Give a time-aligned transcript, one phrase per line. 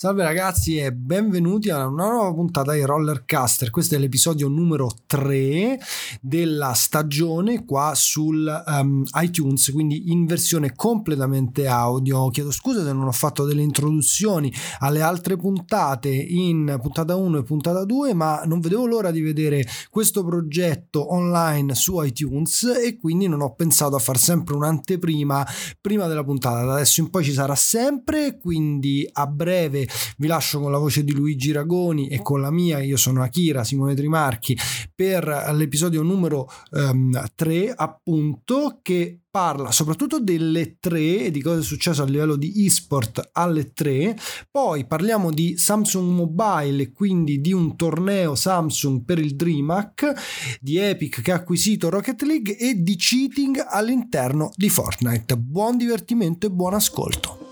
[0.00, 3.70] Salve ragazzi e benvenuti a una nuova puntata di Rollercaster.
[3.70, 5.76] Questo è l'episodio numero 3
[6.20, 12.28] della stagione qua sul um, iTunes, quindi in versione completamente audio.
[12.28, 17.42] Chiedo scusa se non ho fatto delle introduzioni alle altre puntate in puntata 1 e
[17.42, 23.26] puntata 2, ma non vedevo l'ora di vedere questo progetto online su iTunes e quindi
[23.26, 25.44] non ho pensato a far sempre un'anteprima
[25.80, 26.64] prima della puntata.
[26.64, 29.86] Da adesso in poi ci sarà sempre, quindi a breve
[30.18, 33.64] vi lascio con la voce di Luigi Ragoni e con la mia, io sono Akira
[33.64, 34.56] Simone Trimarchi,
[34.94, 41.60] per l'episodio numero um, ehm, 3 appunto che parla soprattutto delle tre e di cosa
[41.60, 44.16] è successo a livello di esport alle tre.
[44.50, 51.22] Poi parliamo di Samsung Mobile quindi di un torneo Samsung per il DreamHack, di Epic
[51.22, 55.36] che ha acquisito Rocket League e di cheating all'interno di Fortnite.
[55.36, 57.47] Buon divertimento e buon ascolto.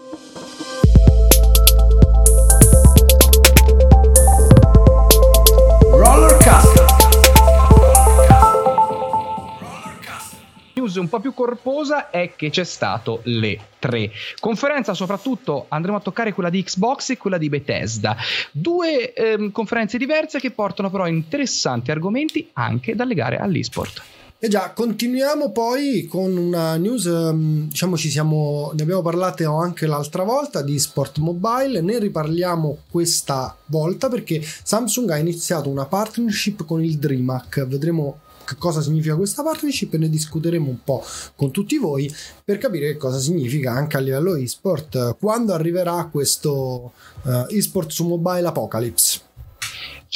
[10.79, 14.11] News un po' più corposa è che c'è stato le 3.
[14.39, 18.15] Conferenza soprattutto andremo a toccare quella di Xbox e quella di Bethesda.
[18.53, 24.03] Due ehm, conferenze diverse che portano però interessanti argomenti anche da legare all'esport.
[24.39, 29.87] E già, continuiamo poi con una news, ehm, diciamo ci siamo, ne abbiamo parlato anche
[29.87, 36.67] l'altra volta di Sport Mobile, ne riparliamo questa volta perché Samsung ha iniziato una partnership
[36.67, 38.19] con il DreamHack, vedremo
[38.55, 42.13] cosa significa questa partnership e ne discuteremo un po' con tutti voi
[42.45, 48.07] per capire che cosa significa anche a livello esport quando arriverà questo uh, esport su
[48.07, 49.26] mobile apocalypse.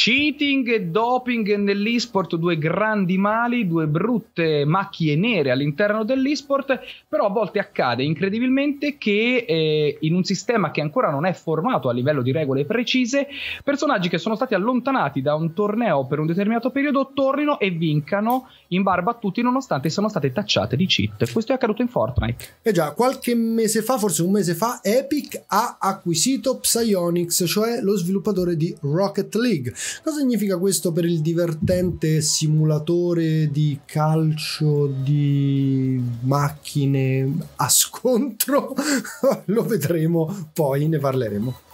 [0.03, 7.29] Cheating e doping nell'esport, due grandi mali, due brutte macchie nere all'interno dell'esport, però a
[7.29, 12.23] volte accade incredibilmente che eh, in un sistema che ancora non è formato a livello
[12.23, 13.29] di regole precise,
[13.63, 18.49] personaggi che sono stati allontanati da un torneo per un determinato periodo tornino e vincano
[18.69, 21.31] in barba a tutti nonostante siano state tacciate di cheat.
[21.31, 22.45] Questo è accaduto in Fortnite.
[22.63, 27.99] E già, qualche mese fa, forse un mese fa, Epic ha acquisito Psyonix, cioè lo
[27.99, 29.75] sviluppatore di Rocket League.
[30.03, 38.75] Cosa significa questo per il divertente simulatore di calcio di macchine a scontro?
[39.47, 41.69] Lo vedremo, poi ne parleremo.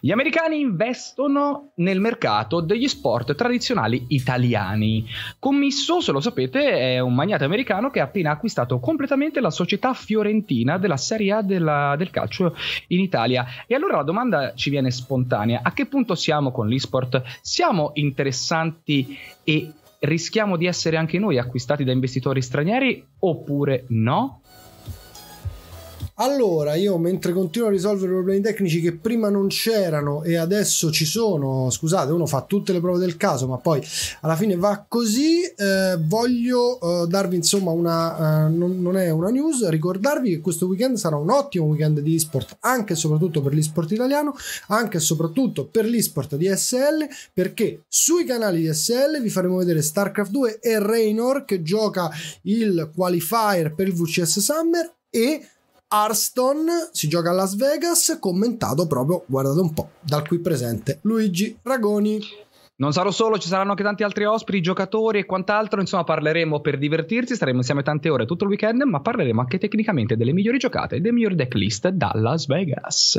[0.00, 5.06] Gli americani investono nel mercato degli sport tradizionali italiani.
[5.38, 9.92] Commisso, se lo sapete, è un magnate americano che ha appena acquistato completamente la società
[9.94, 12.56] fiorentina della Serie A della, del calcio
[12.88, 13.44] in Italia.
[13.66, 17.22] E allora la domanda ci viene spontanea: a che punto siamo con l'esport?
[17.40, 24.42] Siamo interessanti e rischiamo di essere anche noi acquistati da investitori stranieri oppure no?
[26.20, 31.04] Allora, io mentre continuo a risolvere problemi tecnici che prima non c'erano e adesso ci
[31.04, 33.80] sono, scusate, uno fa tutte le prove del caso, ma poi
[34.22, 39.28] alla fine va così, eh, voglio eh, darvi insomma una, eh, non, non, è una
[39.28, 43.54] news, ricordarvi che questo weekend sarà un ottimo weekend di esport, anche e soprattutto per
[43.54, 44.34] l'esport italiano,
[44.68, 49.82] anche e soprattutto per l'esport di SL, perché sui canali di SL vi faremo vedere
[49.82, 52.10] StarCraft 2 e Raynor che gioca
[52.42, 55.42] il qualifier per il VCS Summer e
[55.90, 61.58] Hearthstone si gioca a Las Vegas, commentato proprio, guardate un po', dal qui presente Luigi
[61.62, 62.20] Ragoni.
[62.76, 65.80] Non sarò solo, ci saranno anche tanti altri ospiti, giocatori e quant'altro.
[65.80, 70.14] Insomma, parleremo per divertirsi, staremo insieme tante ore tutto il weekend, ma parleremo anche tecnicamente
[70.14, 73.16] delle migliori giocate e dei migliori decklist da Las Vegas.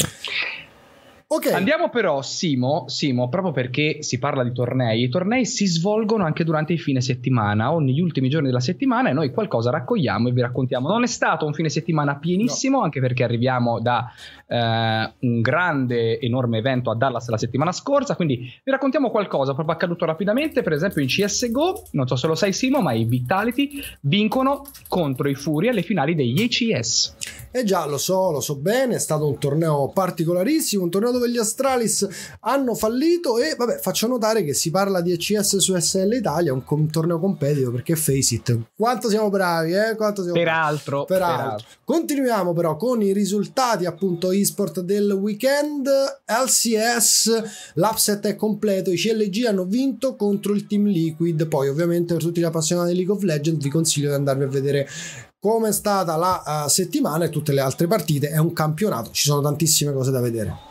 [1.31, 1.53] Okay.
[1.53, 6.44] Andiamo però, Simo, Simo, proprio perché si parla di tornei, i tornei si svolgono anche
[6.44, 10.31] durante i fine settimana o negli ultimi giorni della settimana e noi qualcosa raccogliamo e
[10.31, 10.88] vi raccontiamo.
[10.88, 12.84] Non è stato un fine settimana pienissimo, no.
[12.84, 14.12] anche perché arriviamo da
[14.50, 19.76] eh, un grande, enorme evento a Dallas la settimana scorsa, quindi vi raccontiamo qualcosa proprio
[19.76, 23.82] accaduto rapidamente, per esempio in CSGO, non so se lo sai Simo, ma i Vitality
[24.02, 27.16] vincono contro i Fury alle finali degli ACS.
[27.52, 31.30] Eh già, lo so, lo so bene, è stato un torneo particolarissimo, un torneo dove
[31.30, 36.13] gli Astralis hanno fallito e vabbè, faccio notare che si parla di ECS su SL
[36.13, 39.95] Italia, un, un torneo competitivo perché face it, quanto siamo bravi, eh?
[39.95, 41.19] Quanto siamo peraltro, bravi.
[41.19, 41.38] Peraltro.
[41.38, 41.68] peraltro.
[41.84, 45.88] Continuiamo però con i risultati appunto eSport del weekend.
[46.25, 52.24] LCS, l'upset è completo, i CLG hanno vinto contro il Team Liquid, poi ovviamente per
[52.24, 54.88] tutti gli appassionati di League of Legends vi consiglio di andarvi a vedere
[55.39, 58.30] come è stata la uh, settimana e tutte le altre partite.
[58.30, 60.69] È un campionato, ci sono tantissime cose da vedere.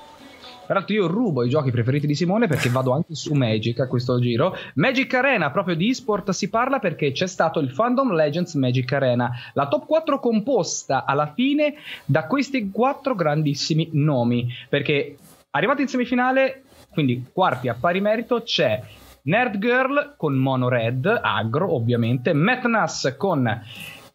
[0.68, 4.20] Peraltro io rubo i giochi preferiti di Simone perché vado anche su Magic a questo
[4.20, 4.54] giro.
[4.74, 9.30] Magic Arena, proprio di esport si parla perché c'è stato il Fandom Legends Magic Arena,
[9.54, 11.74] la top 4 composta alla fine
[12.04, 15.16] da questi quattro grandissimi nomi, perché
[15.50, 18.82] Arrivati in semifinale, quindi quarti a pari merito, c'è
[19.22, 23.62] Nerd Girl con Mono Red, agro ovviamente, Matt con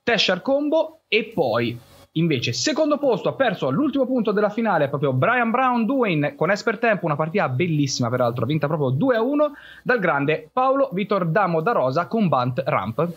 [0.04, 1.78] Teshar Combo e poi
[2.16, 6.78] Invece, secondo posto ha perso all'ultimo punto della finale proprio Brian Brown Duane con Esper
[6.78, 9.52] Tempo, una partita bellissima peraltro, vinta proprio 2 a 1
[9.82, 13.08] dal grande Paolo Vitor Damo da Rosa con Bant Ramp.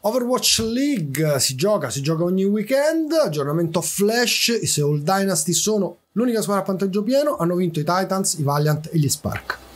[0.00, 6.42] Overwatch League si gioca, si gioca ogni weekend, aggiornamento flash, i Seoul Dynasty sono l'unica
[6.42, 9.71] squadra a vantaggio pieno, hanno vinto i Titans, i Valiant e gli Spark.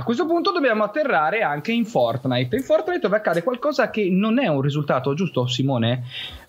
[0.00, 2.56] A questo punto dobbiamo atterrare anche in Fortnite.
[2.56, 6.04] In Fortnite dove accade qualcosa che non è un risultato, giusto Simone?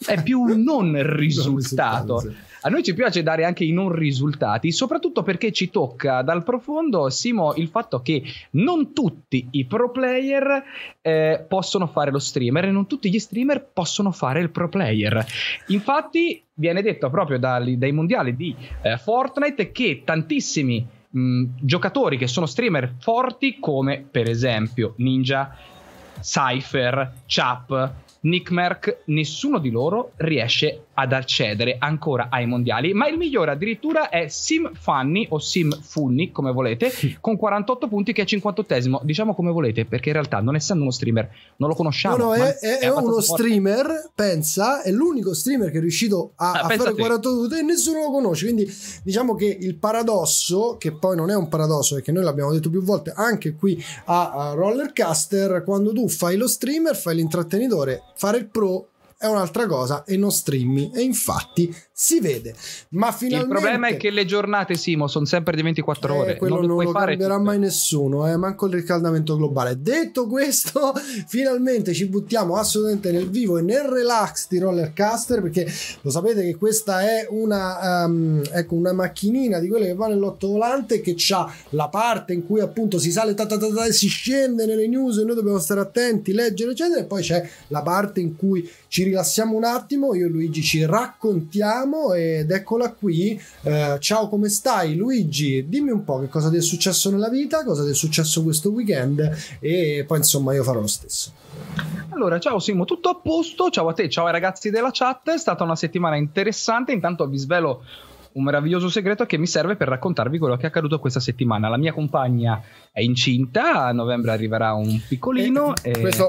[0.06, 2.24] È più un non risultato.
[2.62, 7.09] A noi ci piace dare anche i non risultati, soprattutto perché ci tocca dal profondo,
[7.09, 10.63] Simo, il fatto che non tutti i pro player
[11.01, 15.25] eh, possono fare lo streamer e non tutti gli streamer possono fare il pro player.
[15.68, 22.28] Infatti viene detto proprio dai, dai mondiali di eh, Fortnite che tantissimi mh, giocatori che
[22.28, 25.56] sono streamer forti come per esempio Ninja,
[26.19, 33.18] Cypher, Chap, Nick Merck, nessuno di loro riesce ad accedere ancora ai mondiali, ma il
[33.18, 38.25] migliore addirittura è Sim Funny o Sim Funny, come volete, con 48 punti che è
[38.25, 42.18] 58esimo, diciamo come volete, perché in realtà non essendo uno streamer non lo conosciamo.
[42.18, 43.21] No, no, è, è, è uno forte.
[43.24, 47.62] streamer, pensa, è l'unico streamer che è riuscito a, ah, a fare 48 punti e
[47.63, 48.71] nessuno lo conosce, quindi
[49.04, 52.83] diciamo che il paradosso, che poi non è un paradosso perché noi l'abbiamo detto più
[52.83, 58.45] volte anche qui a, a Rollercaster, quando tu fai lo streamer, fai l'intrattenitore, fare il
[58.45, 58.91] pro
[59.21, 61.71] è un'altra cosa e non streammi e infatti
[62.01, 62.56] si vede
[62.89, 66.36] ma finalmente il problema è che le giornate Simo sono sempre di 24 eh, ore
[66.38, 69.80] quello non, non lo cambierà mai nessuno eh, manco il riscaldamento globale.
[69.80, 70.94] Detto questo
[71.27, 75.71] finalmente ci buttiamo assolutamente nel vivo e nel relax di Rollercaster perché
[76.01, 80.47] lo sapete che questa è una um, ecco una macchinina di quelle che va nell'otto
[80.47, 84.07] volante che ha la parte in cui appunto si sale ta ta ta ta, si
[84.07, 88.19] scende nelle news e noi dobbiamo stare attenti leggere eccetera e poi c'è la parte
[88.19, 93.40] in cui ci rilassiamo un attimo, io e Luigi ci raccontiamo ed eccola qui.
[93.62, 95.68] Eh, ciao, come stai Luigi?
[95.68, 98.72] Dimmi un po' che cosa ti è successo nella vita, cosa ti è successo questo
[98.72, 101.32] weekend e poi insomma io farò lo stesso.
[102.10, 103.70] Allora, ciao Simo, tutto a posto?
[103.70, 107.38] Ciao a te, ciao ai ragazzi della chat, è stata una settimana interessante, intanto vi
[107.38, 107.84] svelo
[108.34, 111.68] un meraviglioso segreto che mi serve per raccontarvi quello che è accaduto questa settimana.
[111.68, 112.62] La mia compagna
[112.92, 115.74] è incinta, a novembre arriverà un piccolino.
[115.82, 116.00] E, e...
[116.00, 116.28] Questo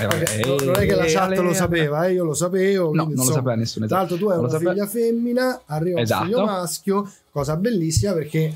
[0.00, 2.92] eh, vabbè, non è che la chat lo sapeva, eh, io lo sapevo.
[2.94, 3.84] No, non lo sapeva nessuno.
[3.84, 4.06] Esatto.
[4.06, 4.70] Tra l'altro, tu hai una sapeva.
[4.72, 6.22] figlia femmina, arriva esatto.
[6.22, 8.52] un figlio maschio, cosa bellissima perché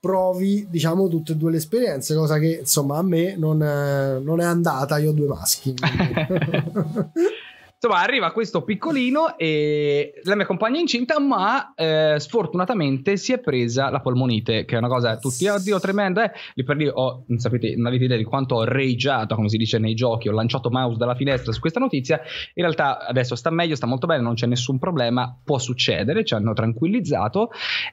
[0.00, 4.40] provi diciamo tutte e due le esperienze cosa che insomma a me non, eh, non
[4.40, 5.74] è andata io ho due maschi
[7.82, 13.40] Insomma, arriva questo piccolino e la mia compagna è incinta, ma eh, sfortunatamente si è
[13.40, 16.30] presa la polmonite, che è una cosa tutti, oddio, tremenda.
[16.30, 16.38] Eh.
[16.56, 19.56] Lì per lì ho, non sapete, non avete idea di quanto ho rageato, come si
[19.56, 22.20] dice nei giochi, ho lanciato mouse dalla finestra su questa notizia.
[22.52, 26.34] In realtà adesso sta meglio, sta molto bene, non c'è nessun problema, può succedere, ci
[26.34, 27.48] hanno tranquillizzato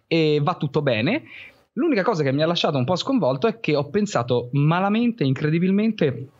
[0.06, 1.24] e va tutto bene.
[1.76, 6.32] L'unica cosa che mi ha lasciato un po' sconvolto è che ho pensato malamente, incredibilmente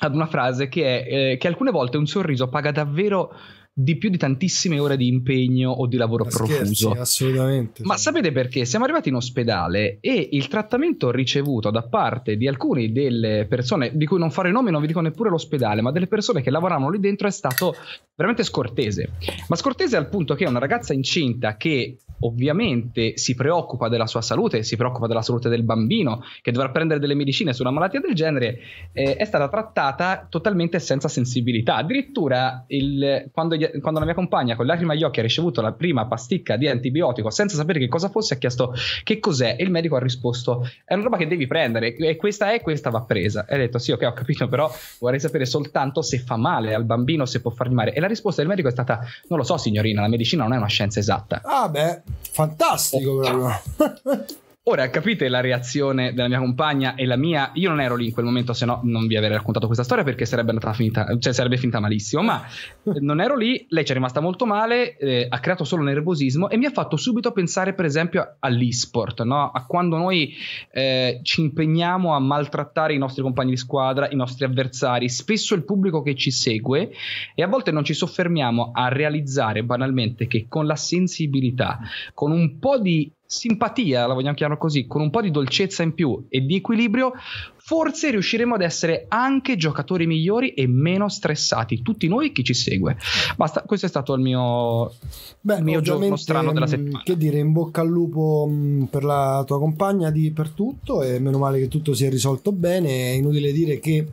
[0.00, 3.32] ad una frase che è eh, che alcune volte un sorriso paga davvero
[3.76, 6.90] di più di tantissime ore di impegno o di lavoro Scherzi, profuso.
[6.92, 7.82] Assolutamente.
[7.84, 8.64] Ma sapete perché?
[8.64, 14.06] Siamo arrivati in ospedale e il trattamento ricevuto da parte di alcune delle persone, di
[14.06, 17.00] cui non fare nomi, non vi dico neppure l'ospedale, ma delle persone che lavoravano lì
[17.00, 17.74] dentro è stato
[18.14, 19.14] veramente scortese.
[19.48, 24.62] Ma scortese al punto che una ragazza incinta che ovviamente si preoccupa della sua salute,
[24.62, 28.14] si preoccupa della salute del bambino, che dovrà prendere delle medicine su una malattia del
[28.14, 28.58] genere,
[28.92, 31.76] eh, è stata trattata totalmente senza sensibilità.
[31.76, 35.72] Addirittura il, quando, gli, quando, la mia compagna con lacrime agli occhi ha ricevuto la
[35.72, 39.70] prima pasticca di antibiotico senza sapere che cosa fosse, ha chiesto che cos'è e il
[39.70, 43.46] medico ha risposto è una roba che devi prendere e questa è, questa va presa.
[43.46, 46.84] E ha detto sì, ok, ho capito, però vorrei sapere soltanto se fa male al
[46.84, 47.92] bambino, se può fargli male.
[47.92, 50.56] E la risposta del medico è stata non lo so signorina, la medicina non è
[50.56, 51.40] una scienza esatta.
[51.44, 54.24] Ah beh, fantastico oh, proprio.
[54.66, 57.50] Ora capite la reazione della mia compagna e la mia.
[57.52, 60.04] Io non ero lì in quel momento, se no non vi avrei raccontato questa storia
[60.04, 62.22] perché sarebbe andata finita, cioè sarebbe finita malissimo.
[62.22, 62.42] Ma
[63.00, 66.56] non ero lì, lei ci è rimasta molto male, eh, ha creato solo nervosismo e
[66.56, 69.50] mi ha fatto subito pensare, per esempio, all'e-sport, no?
[69.50, 70.34] a quando noi
[70.72, 75.64] eh, ci impegniamo a maltrattare i nostri compagni di squadra, i nostri avversari, spesso il
[75.66, 76.90] pubblico che ci segue,
[77.34, 81.80] e a volte non ci soffermiamo a realizzare banalmente che con la sensibilità,
[82.14, 85.94] con un po' di simpatia, la vogliamo chiamare così, con un po' di dolcezza in
[85.94, 87.12] più e di equilibrio,
[87.56, 92.96] forse riusciremo ad essere anche giocatori migliori e meno stressati, tutti noi chi ci segue.
[93.36, 94.92] Basta, questo è stato il mio,
[95.40, 97.02] Beh, il mio giorno strano della settimana.
[97.02, 101.18] Che dire, in bocca al lupo mh, per la tua compagna di, per tutto e
[101.18, 104.06] meno male che tutto si è risolto bene, è inutile dire che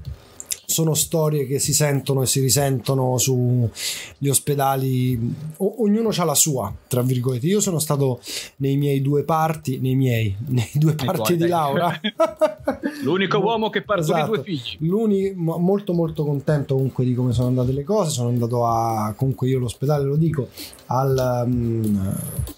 [0.72, 5.20] sono storie che si sentono e si risentono sugli ospedali,
[5.58, 7.46] o- ognuno ha la sua, tra virgolette.
[7.46, 8.20] Io sono stato
[8.58, 11.48] nei miei due parti, nei miei, nei due Nei parti di.
[11.48, 12.00] Laura.
[13.04, 14.36] L'unico uomo che partorì Esatto.
[14.36, 14.78] due figli.
[14.88, 19.14] L'uni- mo- molto molto contento comunque di come sono andate le cose sono andato a
[19.16, 20.50] comunque io all'ospedale lo dico
[20.88, 22.08] al mm,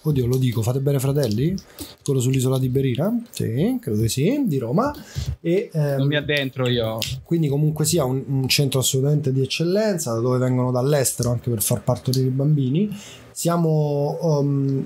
[0.03, 1.55] oddio lo dico fate bene fratelli
[2.03, 4.93] quello sull'isola di Berina sì credo di sì di Roma
[5.39, 7.00] e ehm, Non mi addentro io.
[7.24, 11.62] quindi comunque sia un, un centro assolutamente di eccellenza da dove vengono dall'estero anche per
[11.62, 12.95] far partorire i bambini.
[13.31, 14.86] Siamo um,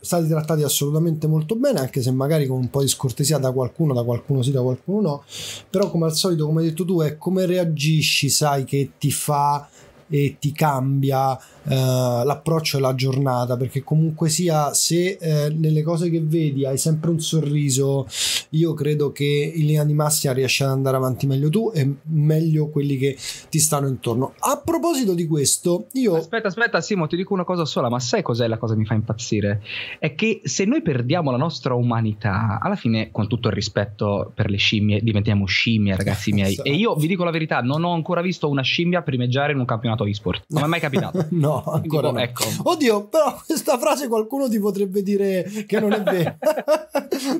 [0.00, 3.92] stati trattati assolutamente molto bene anche se magari con un po' di scortesia da qualcuno
[3.92, 5.24] da qualcuno sì da qualcuno no.
[5.68, 9.68] Però come al solito come hai detto tu è come reagisci sai che ti fa
[10.08, 16.10] e ti cambia eh, l'approccio e la giornata perché comunque sia se eh, nelle cose
[16.10, 18.06] che vedi hai sempre un sorriso
[18.50, 22.68] io credo che in linea di massima riesci ad andare avanti meglio tu e meglio
[22.68, 23.16] quelli che
[23.48, 27.64] ti stanno intorno a proposito di questo io Aspetta, aspetta, Simo, ti dico una cosa
[27.64, 29.62] sola, ma sai cos'è la cosa che mi fa impazzire?
[29.98, 34.50] È che se noi perdiamo la nostra umanità, alla fine, con tutto il rispetto per
[34.50, 36.46] le scimmie, diventiamo scimmie, ragazzi miei.
[36.58, 36.68] Esatto.
[36.68, 39.66] E io vi dico la verità, non ho ancora visto una scimmia primeggiare in un
[39.66, 40.44] campionato e-sport.
[40.48, 41.26] Non mi è mai capitato.
[41.30, 42.18] no ancora Dico, no.
[42.20, 42.44] ecco.
[42.62, 46.36] oddio però questa frase qualcuno ti potrebbe dire che non è vero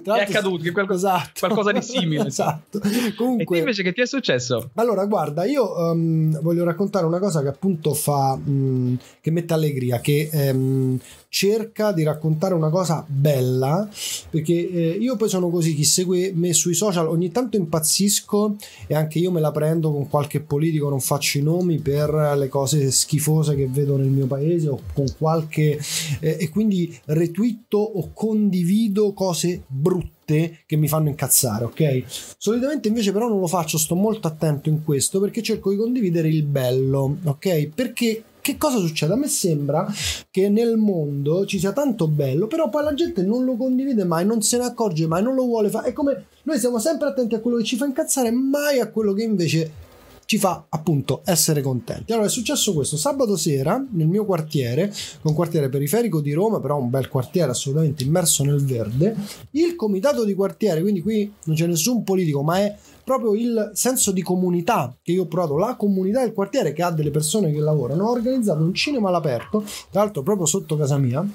[0.04, 1.38] È accaduto, che qualco- esatto.
[1.40, 2.26] qualcosa di simile.
[2.26, 2.80] esatto
[3.16, 4.70] comunque invece che ti è successo?
[4.74, 10.00] Allora, guarda, io ehm, voglio raccontare una cosa che appunto fa, mh, che mette allegria,
[10.00, 13.88] che ehm, cerca di raccontare una cosa bella,
[14.30, 18.56] perché eh, io poi sono così, chi segue me sui social ogni tanto impazzisco
[18.86, 22.48] e anche io me la prendo con qualche politico, non faccio i nomi, per le
[22.48, 25.78] cose schifose che vedo nel mio paese o con qualche...
[26.20, 32.34] eh, e quindi retweeto o condivido cose brutte che mi fanno incazzare, ok?
[32.36, 36.28] Solitamente invece però non lo faccio, sto molto attento in questo perché cerco di condividere
[36.28, 37.68] il bello, ok?
[37.74, 39.12] Perché che cosa succede?
[39.12, 39.86] A me sembra
[40.30, 44.24] che nel mondo ci sia tanto bello, però poi la gente non lo condivide mai,
[44.24, 45.90] non se ne accorge mai, non lo vuole fare.
[45.90, 49.12] È come noi siamo sempre attenti a quello che ci fa incazzare, mai a quello
[49.12, 49.72] che invece
[50.24, 52.12] ci fa appunto essere contenti.
[52.12, 56.78] Allora è successo questo sabato sera nel mio quartiere, un quartiere periferico di Roma, però
[56.78, 59.14] un bel quartiere assolutamente immerso nel verde.
[59.52, 62.74] Il comitato di quartiere, quindi qui non c'è nessun politico, ma è
[63.08, 66.90] proprio il senso di comunità che io ho provato, la comunità del quartiere che ha
[66.90, 71.26] delle persone che lavorano, ha organizzato un cinema all'aperto, tra l'altro proprio sotto casa mia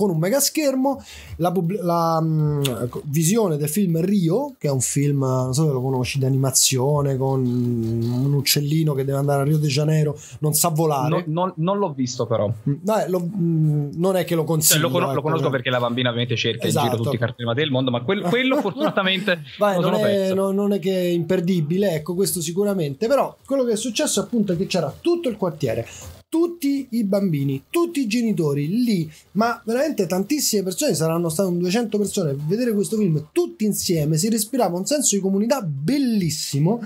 [0.00, 1.02] con un mega schermo
[1.36, 5.72] la, pub- la, mh, visione del film Rio che è un film non so se
[5.72, 10.54] lo conosci di animazione con un uccellino che deve andare a Rio de Janeiro non
[10.54, 12.48] sa volare No- non, non l'ho visto però.
[12.48, 15.20] Mm, no, eh, lo- mh, non è che lo Cioè, consiglio lo, cono- lo ecco,
[15.22, 15.50] conosco eh.
[15.50, 16.88] perché la bambina ovviamente cerca in Esatto.
[16.90, 20.50] giro tutti i cartoni del mondo, ma quel- quello fortunatamente Vai, non, sono è, no-
[20.52, 24.56] non è che è imperdibile, ecco questo sicuramente, però quello che è successo appunto è
[24.56, 25.86] che c'era tutto il quartiere,
[26.30, 31.98] tutti i bambini, tutti i genitori lì, ma veramente tantissime persone, saranno state un 200
[31.98, 36.80] persone a vedere questo film tutti insieme, si respirava un senso di comunità bellissimo.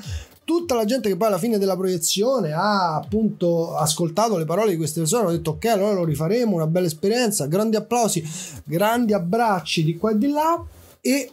[0.44, 4.76] Tutta la gente che poi alla fine della proiezione ha appunto ascoltato le parole di
[4.76, 8.22] queste persone, hanno detto ok, allora lo rifaremo, una bella esperienza, grandi applausi,
[8.64, 10.62] grandi abbracci di qua e di là
[11.00, 11.30] e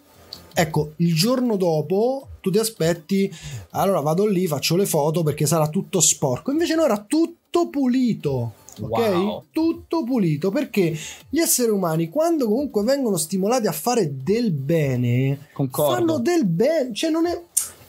[0.53, 3.31] ecco, il giorno dopo tu ti aspetti,
[3.71, 6.51] allora vado lì, faccio le foto perché sarà tutto sporco.
[6.51, 8.53] Invece no, era tutto pulito.
[8.79, 8.97] Ok?
[8.97, 9.43] Wow.
[9.51, 10.97] Tutto pulito perché
[11.29, 15.93] gli esseri umani, quando comunque vengono stimolati a fare del bene, Concordo.
[15.93, 17.43] fanno del bene, cioè non è.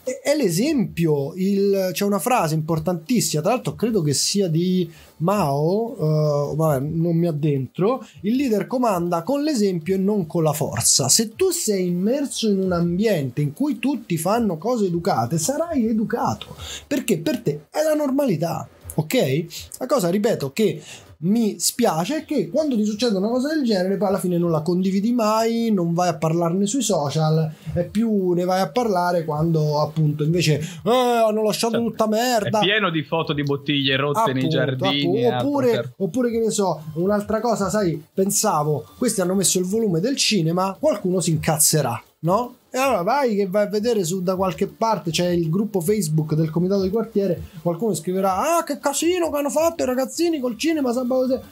[0.05, 6.57] È l'esempio, il- c'è una frase importantissima, tra l'altro credo che sia di Mao, eh,
[6.57, 11.09] vabbè, non mi addentro, il leader comanda con l'esempio e non con la forza.
[11.09, 16.57] Se tu sei immerso in un ambiente in cui tutti fanno cose educate, sarai educato,
[16.89, 19.45] perché per te è la normalità, ok?
[19.79, 20.83] La cosa, ripeto, che
[21.25, 24.61] mi spiace che quando ti succede una cosa del genere poi alla fine non la
[24.61, 29.81] condividi mai, non vai a parlarne sui social e più ne vai a parlare quando
[29.81, 32.59] appunto invece eh, hanno lasciato Cioè, tutta merda.
[32.59, 35.25] È pieno di foto di bottiglie rotte nei Appunto, giardini.
[35.25, 35.29] appunto.
[35.35, 39.65] altro oppure, per- oppure che ne so, un'altra cosa, sai, pensavo, questi hanno messo il
[39.65, 42.57] volume del cinema, qualcuno si incazzerà, no?
[42.75, 46.33] E allora vai che vai a vedere su da qualche parte c'è il gruppo Facebook
[46.33, 50.57] del comitato di quartiere, qualcuno scriverà "Ah, che casino che hanno fatto i ragazzini col
[50.57, 51.43] cinema sabato sera".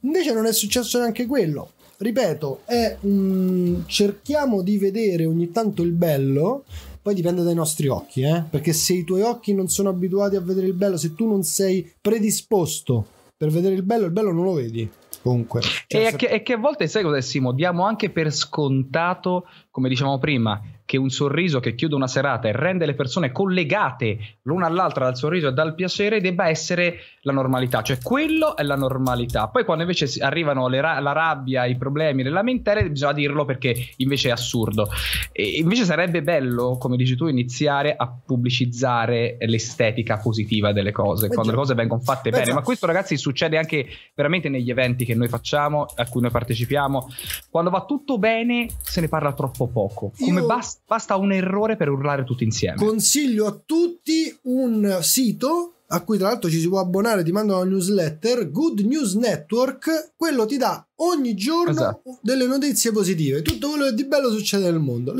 [0.00, 1.70] Invece non è successo neanche quello.
[1.96, 3.82] ripeto, è un...
[3.86, 6.64] cerchiamo di vedere ogni tanto il bello.
[7.00, 8.42] Poi dipende dai nostri occhi, eh?
[8.48, 11.42] perché se i tuoi occhi non sono abituati a vedere il bello, se tu non
[11.42, 13.06] sei predisposto
[13.36, 14.88] per vedere il bello, il bello non lo vedi
[15.24, 15.62] comunque.
[15.62, 16.16] Cioè, e, se...
[16.16, 17.52] che, e, che, a volte, sai cosa Simo?
[17.52, 20.60] Diamo anche per scontato, come dicevamo prima,
[20.94, 25.16] che un sorriso che chiude una serata e rende le persone collegate l'una all'altra dal
[25.16, 29.48] sorriso e dal piacere debba essere la normalità, cioè quello è la normalità.
[29.48, 34.28] Poi quando invece arrivano ra- la rabbia, i problemi, le lamentele, bisogna dirlo perché invece
[34.28, 34.88] è assurdo.
[35.32, 41.34] E invece sarebbe bello, come dici tu, iniziare a pubblicizzare l'estetica positiva delle cose, Beh,
[41.34, 41.56] quando già.
[41.56, 42.50] le cose vengono fatte Beh, bene.
[42.50, 42.54] Già.
[42.54, 47.08] Ma questo ragazzi succede anche veramente negli eventi che noi facciamo, a cui noi partecipiamo.
[47.50, 50.12] Quando va tutto bene se ne parla troppo poco.
[50.18, 50.46] Come Io...
[50.46, 52.76] basta basta un errore per urlare tutti insieme.
[52.76, 57.60] Consiglio a tutti un sito a cui tra l'altro ci si può abbonare, ti mandano
[57.60, 62.18] una newsletter, Good News Network, quello ti dà ogni giorno esatto.
[62.20, 65.14] delle notizie positive, tutto quello che di bello succede nel mondo.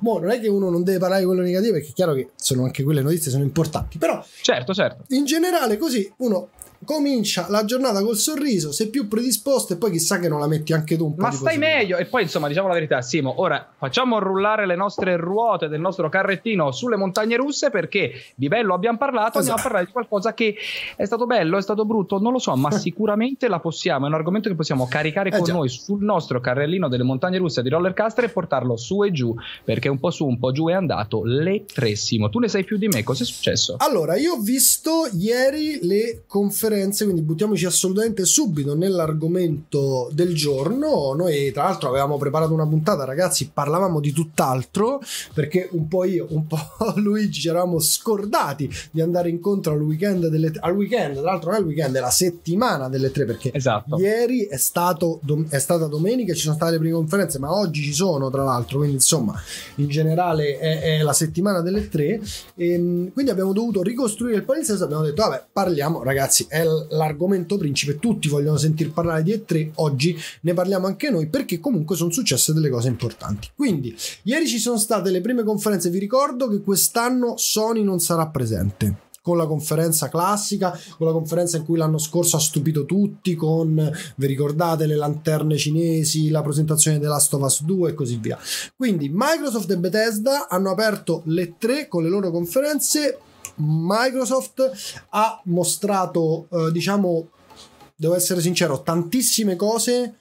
[0.00, 2.30] Mo, non è che uno non deve parlare di quello negativo, perché è chiaro che
[2.36, 5.04] sono anche quelle notizie sono importanti, però certo, certo.
[5.08, 6.50] in generale così uno
[6.84, 10.72] comincia la giornata col sorriso, sei più predisposto e poi chissà che non la metti
[10.72, 11.22] anche tu un po'.
[11.22, 15.16] Ma stai meglio e poi insomma diciamo la verità Simo, ora facciamo rullare le nostre
[15.16, 19.38] ruote del nostro carrettino sulle montagne russe perché di bello abbiamo parlato, esatto.
[19.38, 19.68] andiamo a esatto.
[19.68, 20.56] parlare di qualcosa che
[20.96, 24.14] è stato bello, è stato brutto, non lo so, ma sicuramente la possiamo, è un
[24.14, 25.52] argomento che possiamo caricare eh con già.
[25.52, 29.88] noi sul nostro carrellino delle montagne russe di Rollercaster e portarlo su e giù perché
[29.88, 32.28] un po' su, un po' giù è andato le tre Simo.
[32.28, 33.76] Tu ne sai più di me, cosa è successo?
[33.78, 36.73] Allora, io ho visto ieri le conferenze,
[37.04, 41.12] quindi buttiamoci assolutamente subito nell'argomento del giorno.
[41.14, 45.00] Noi, tra l'altro, avevamo preparato una puntata, ragazzi, parlavamo di tutt'altro
[45.32, 46.58] perché un po' io, un po'
[46.96, 51.58] Luigi ci eravamo scordati di andare incontro al weekend delle al weekend, tra l'altro non
[51.58, 53.96] è il weekend, è la settimana delle tre perché esatto.
[53.98, 57.82] ieri è, stato, è stata domenica e ci sono state le prime conferenze, ma oggi
[57.82, 59.34] ci sono, tra l'altro, quindi insomma,
[59.76, 62.20] in generale è, è la settimana delle tre
[62.54, 67.04] e ehm, quindi abbiamo dovuto ricostruire il palinsesto, abbiamo detto vabbè, parliamo, ragazzi, è la
[67.04, 71.96] l'argomento principe, tutti vogliono sentir parlare di E3, oggi ne parliamo anche noi perché comunque
[71.96, 73.48] sono successe delle cose importanti.
[73.54, 78.26] Quindi, ieri ci sono state le prime conferenze, vi ricordo che quest'anno Sony non sarà
[78.28, 83.34] presente con la conferenza classica, con la conferenza in cui l'anno scorso ha stupito tutti,
[83.34, 88.38] con, vi ricordate, le lanterne cinesi, la presentazione Last of Us 2 e così via.
[88.76, 93.18] Quindi Microsoft e Bethesda hanno aperto le tre con le loro conferenze
[93.56, 94.70] Microsoft
[95.10, 97.28] ha mostrato, eh, diciamo,
[97.96, 100.14] devo essere sincero, tantissime cose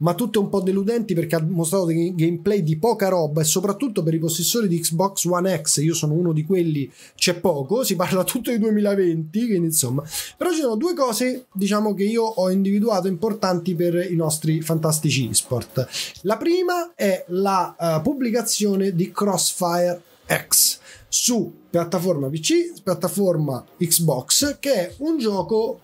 [0.00, 4.02] ma tutte un po' deludenti perché ha mostrato dei gameplay di poca roba e soprattutto
[4.02, 7.96] per i possessori di Xbox One X, io sono uno di quelli, c'è poco, si
[7.96, 10.02] parla tutto di 2020, quindi insomma,
[10.36, 15.28] però ci sono due cose, diciamo che io ho individuato importanti per i nostri fantastici
[15.28, 15.86] esport.
[16.22, 24.72] La prima è la uh, pubblicazione di Crossfire X su piattaforma PC, piattaforma Xbox, che
[24.72, 25.80] è un gioco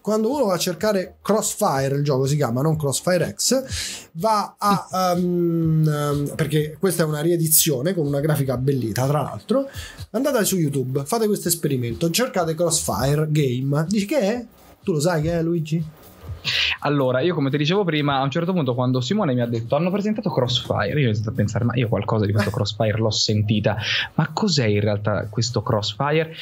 [0.00, 5.14] quando uno va a cercare Crossfire, il gioco si chiama, non Crossfire X, va a...
[5.16, 9.68] Um, perché questa è una riedizione con una grafica abbellita, tra l'altro,
[10.12, 14.46] andate su YouTube, fate questo esperimento, cercate Crossfire Game, dici che è?
[14.82, 15.84] Tu lo sai che è Luigi?
[16.80, 19.76] Allora, io come ti dicevo prima, a un certo punto quando Simone mi ha detto
[19.76, 23.10] hanno presentato Crossfire, io ho iniziato a pensare, ma io qualcosa di questo Crossfire l'ho
[23.10, 23.76] sentita,
[24.14, 26.34] ma cos'è in realtà questo Crossfire?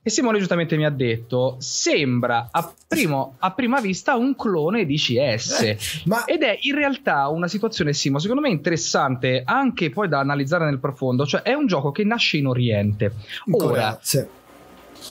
[0.00, 4.96] E Simone giustamente mi ha detto: sembra a, primo, a prima vista un clone di
[4.96, 5.60] CS.
[5.60, 6.24] Eh, ma...
[6.24, 10.78] Ed è in realtà una situazione, Simo, secondo me interessante anche poi da analizzare nel
[10.78, 11.26] profondo.
[11.26, 13.12] Cioè, è un gioco che nasce in Oriente.
[13.50, 14.24] Ora, sì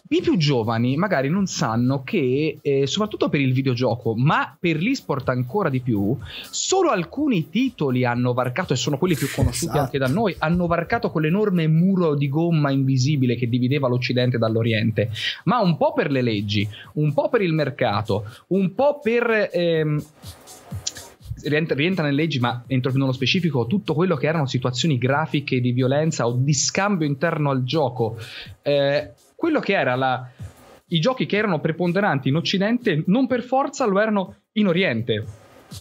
[0.09, 5.29] i più giovani magari non sanno che, eh, soprattutto per il videogioco, ma per l'esport
[5.29, 6.17] ancora di più,
[6.49, 9.79] solo alcuni titoli hanno varcato, e sono quelli più conosciuti esatto.
[9.79, 15.09] anche da noi, hanno varcato quell'enorme muro di gomma invisibile che divideva l'Occidente dall'Oriente.
[15.45, 19.49] Ma un po' per le leggi, un po' per il mercato, un po' per.
[19.51, 20.03] Ehm,
[21.43, 25.59] rientra, rientra nelle leggi, ma entro più nello specifico, tutto quello che erano situazioni grafiche
[25.61, 28.17] di violenza o di scambio interno al gioco.
[28.61, 30.27] Eh, quello che era la,
[30.87, 35.25] i giochi che erano preponderanti in Occidente non per forza lo erano in Oriente.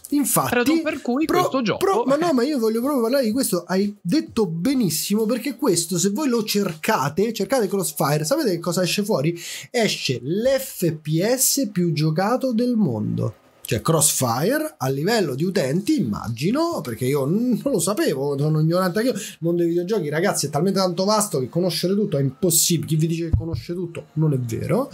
[0.09, 1.83] Infatti, per cui pro, questo gioco.
[1.83, 3.63] Pro, ma no, ma io voglio proprio parlare di questo.
[3.65, 9.03] Hai detto benissimo perché questo, se voi lo cercate, cercate Crossfire, sapete che cosa esce
[9.03, 9.35] fuori?
[9.71, 17.25] Esce l'FPS più giocato del mondo cioè Crossfire a livello di utenti, immagino, perché io
[17.25, 19.17] non lo sapevo, sono ignorante anche io.
[19.17, 22.87] Il mondo dei videogiochi, ragazzi, è talmente tanto vasto che conoscere tutto è impossibile.
[22.87, 24.89] Chi vi dice che conosce tutto non è vero.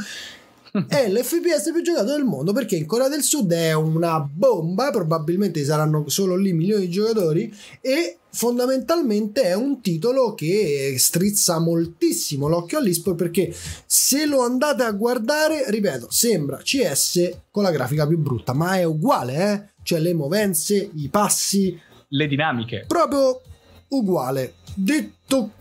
[0.87, 5.63] È l'FPS più giocato del mondo perché in Corea del Sud è una bomba, probabilmente
[5.63, 12.79] saranno solo lì milioni di giocatori e fondamentalmente è un titolo che strizza moltissimo l'occhio
[12.79, 13.53] all'eSport perché
[13.85, 18.83] se lo andate a guardare, ripeto, sembra CS con la grafica più brutta, ma è
[18.83, 19.71] uguale, eh?
[19.83, 22.85] Cioè le movenze, i passi, le dinamiche.
[22.87, 23.41] Proprio
[23.89, 24.55] uguale.
[24.73, 25.51] Detto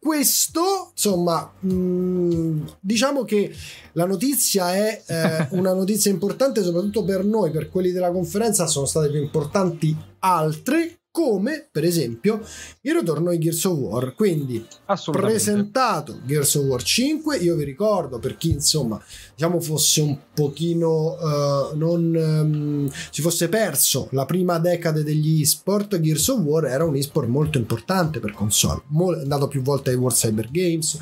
[0.00, 3.54] questo, insomma, mm, diciamo che
[3.92, 8.86] la notizia è eh, una notizia importante soprattutto per noi, per quelli della conferenza, sono
[8.86, 12.40] state più importanti altre come per esempio
[12.82, 14.14] il ritorno di Gears of War.
[14.14, 14.64] Quindi
[15.10, 19.00] presentato Gears of War 5 io vi ricordo per chi insomma
[19.34, 25.98] diciamo fosse un pochino uh, non um, si fosse perso la prima decade degli esport
[25.98, 28.82] Gears of War era un esport molto importante per console.
[28.88, 30.98] È andato più volte ai World Cyber Games.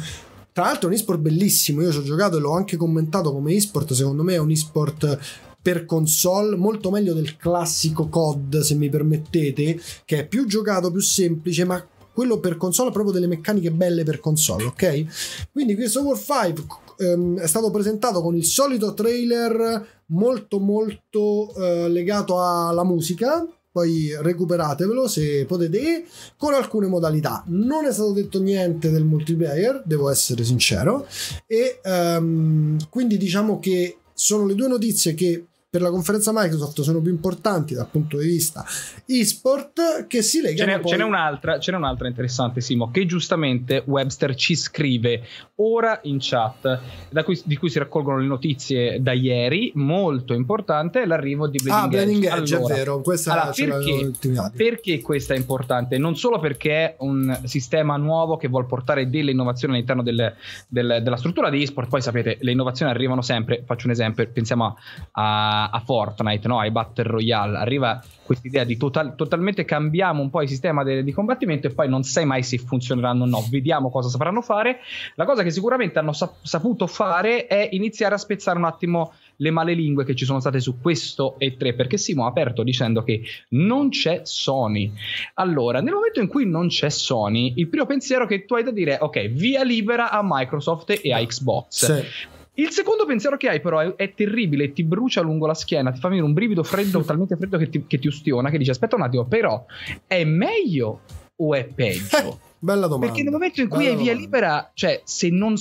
[0.53, 3.55] Tra l'altro è un esport bellissimo io ci ho giocato e l'ho anche commentato come
[3.55, 8.89] esport secondo me è un esport per console, molto meglio del classico COD, se mi
[8.89, 13.71] permettete, che è più giocato, più semplice, ma quello per console ha proprio delle meccaniche
[13.71, 15.49] belle per console, ok?
[15.53, 16.65] Quindi questo War 5
[16.97, 24.17] ehm, è stato presentato con il solito trailer molto molto eh, legato alla musica, poi
[24.19, 26.07] recuperatevelo se potete
[26.39, 27.45] con alcune modalità.
[27.49, 31.07] Non è stato detto niente del multiplayer devo essere sincero.
[31.47, 37.03] E um, quindi diciamo che sono le due notizie che per la conferenza Microsoft sono
[37.03, 38.65] più importanti dal punto di vista
[39.05, 40.91] e-sport che si legano ce n'è, poi...
[40.93, 45.21] ce n'è, un'altra, ce n'è un'altra interessante Simo che giustamente Webster ci scrive
[45.57, 46.81] ora in chat
[47.23, 51.85] cui, di cui si raccolgono le notizie da ieri molto importante è l'arrivo di Bleeding
[51.85, 55.99] ah, Bleeding Edge, Edge allora, è vero questa allora, perché, perché questa è importante?
[55.99, 60.35] Non solo perché è un sistema nuovo che vuole portare delle innovazioni all'interno del,
[60.67, 64.79] del, della struttura di e-sport poi sapete le innovazioni arrivano sempre faccio un esempio pensiamo
[65.13, 66.59] a a, Fortnite, no?
[66.59, 71.03] ai Battle Royale, arriva questa idea di total, totalmente cambiamo un po' il sistema de,
[71.03, 74.81] di combattimento e poi non sai mai se funzioneranno o no, vediamo cosa sapranno fare.
[75.15, 79.51] La cosa che sicuramente hanno sap- saputo fare è iniziare a spezzare un attimo le
[79.51, 83.23] male lingue che ci sono state su questo E3 perché Simo ha aperto dicendo che
[83.51, 84.93] non c'è Sony
[85.35, 88.71] allora nel momento in cui non c'è Sony il primo pensiero che tu hai da
[88.71, 92.37] dire è ok via libera a Microsoft e a Xbox sì.
[92.59, 96.01] Il secondo pensiero che hai, però, è, è, terribile, ti brucia lungo la schiena, ti
[96.01, 98.97] fa venire un brivido freddo, talmente freddo che ti, che ti ustiona, che dice: Aspetta
[98.97, 99.65] un attimo, però
[100.07, 101.03] è meglio
[101.37, 102.41] o è peggio?
[102.59, 103.07] Bella domanda.
[103.07, 104.21] Perché nel momento in cui Bella hai via domanda.
[104.21, 105.57] libera, cioè se non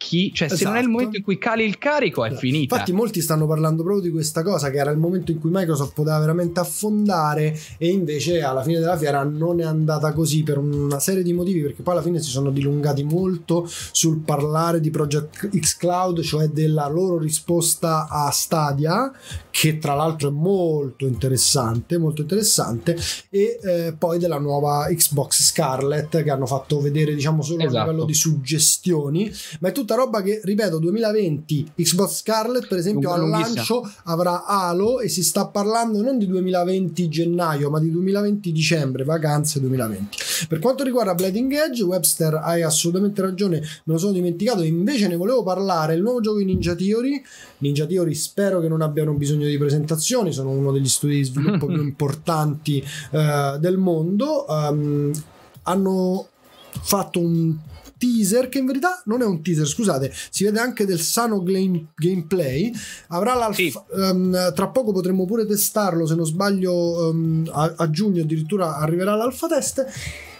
[0.00, 0.56] spacchi, cioè esatto.
[0.56, 0.96] se non è il esatto.
[0.96, 2.40] momento in cui cali il carico, è esatto.
[2.40, 2.74] finita.
[2.74, 5.92] Infatti, molti stanno parlando proprio di questa cosa, che era il momento in cui Microsoft
[5.92, 10.98] poteva veramente affondare, e invece alla fine della fiera non è andata così per una
[10.98, 15.50] serie di motivi, perché poi alla fine si sono dilungati molto sul parlare di Project
[15.56, 19.12] X Cloud, cioè della loro risposta a Stadia,
[19.50, 22.96] che tra l'altro è molto interessante, molto interessante,
[23.28, 27.76] e eh, poi della nuova Xbox Scarlett che hanno fatto vedere diciamo solo esatto.
[27.76, 33.10] a livello di suggestioni ma è tutta roba che ripeto 2020 Xbox Scarlet per esempio
[33.10, 38.52] al lancio avrà Halo e si sta parlando non di 2020 gennaio ma di 2020
[38.52, 44.12] dicembre vacanze 2020 per quanto riguarda Bleeding Edge Webster hai assolutamente ragione me lo sono
[44.12, 44.62] dimenticato.
[44.62, 47.22] Invece ne volevo parlare il nuovo gioco di Ninja Theory.
[47.58, 51.66] Ninja Theory spero che non abbiano bisogno di presentazioni sono uno degli studi di sviluppo
[51.68, 54.46] più importanti uh, del mondo.
[54.48, 55.10] Um,
[55.64, 56.28] hanno
[56.82, 57.54] fatto un
[58.00, 61.88] teaser che in verità non è un teaser scusate si vede anche del sano game,
[61.94, 62.72] gameplay.
[63.08, 63.72] Avrà l'alfa sì.
[63.90, 69.14] um, tra poco potremmo pure testarlo se non sbaglio um, a, a, giugno addirittura arriverà
[69.14, 69.86] l'alfa test.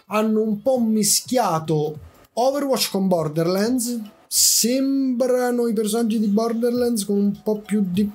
[0.07, 1.99] Hanno un po' mischiato
[2.33, 4.01] Overwatch con Borderlands.
[4.27, 8.09] Sembrano i personaggi di Borderlands con un po' più di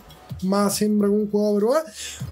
[0.44, 1.76] ma sembra comunque overo.
[1.76, 1.84] Eh?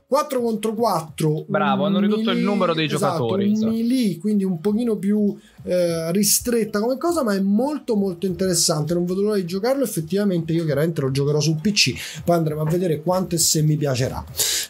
[0.08, 1.46] 4 contro 4.
[1.48, 3.52] Bravo, hanno ridotto melee, il numero dei esatto, giocatori.
[3.52, 8.94] Un melee, quindi un pochino più eh, ristretta come cosa, ma è molto molto interessante.
[8.94, 9.84] Non vedo l'ora di giocarlo.
[9.84, 12.22] Effettivamente, io chiaramente lo giocherò sul PC.
[12.24, 14.24] Poi andremo a vedere quanto e se mi piacerà.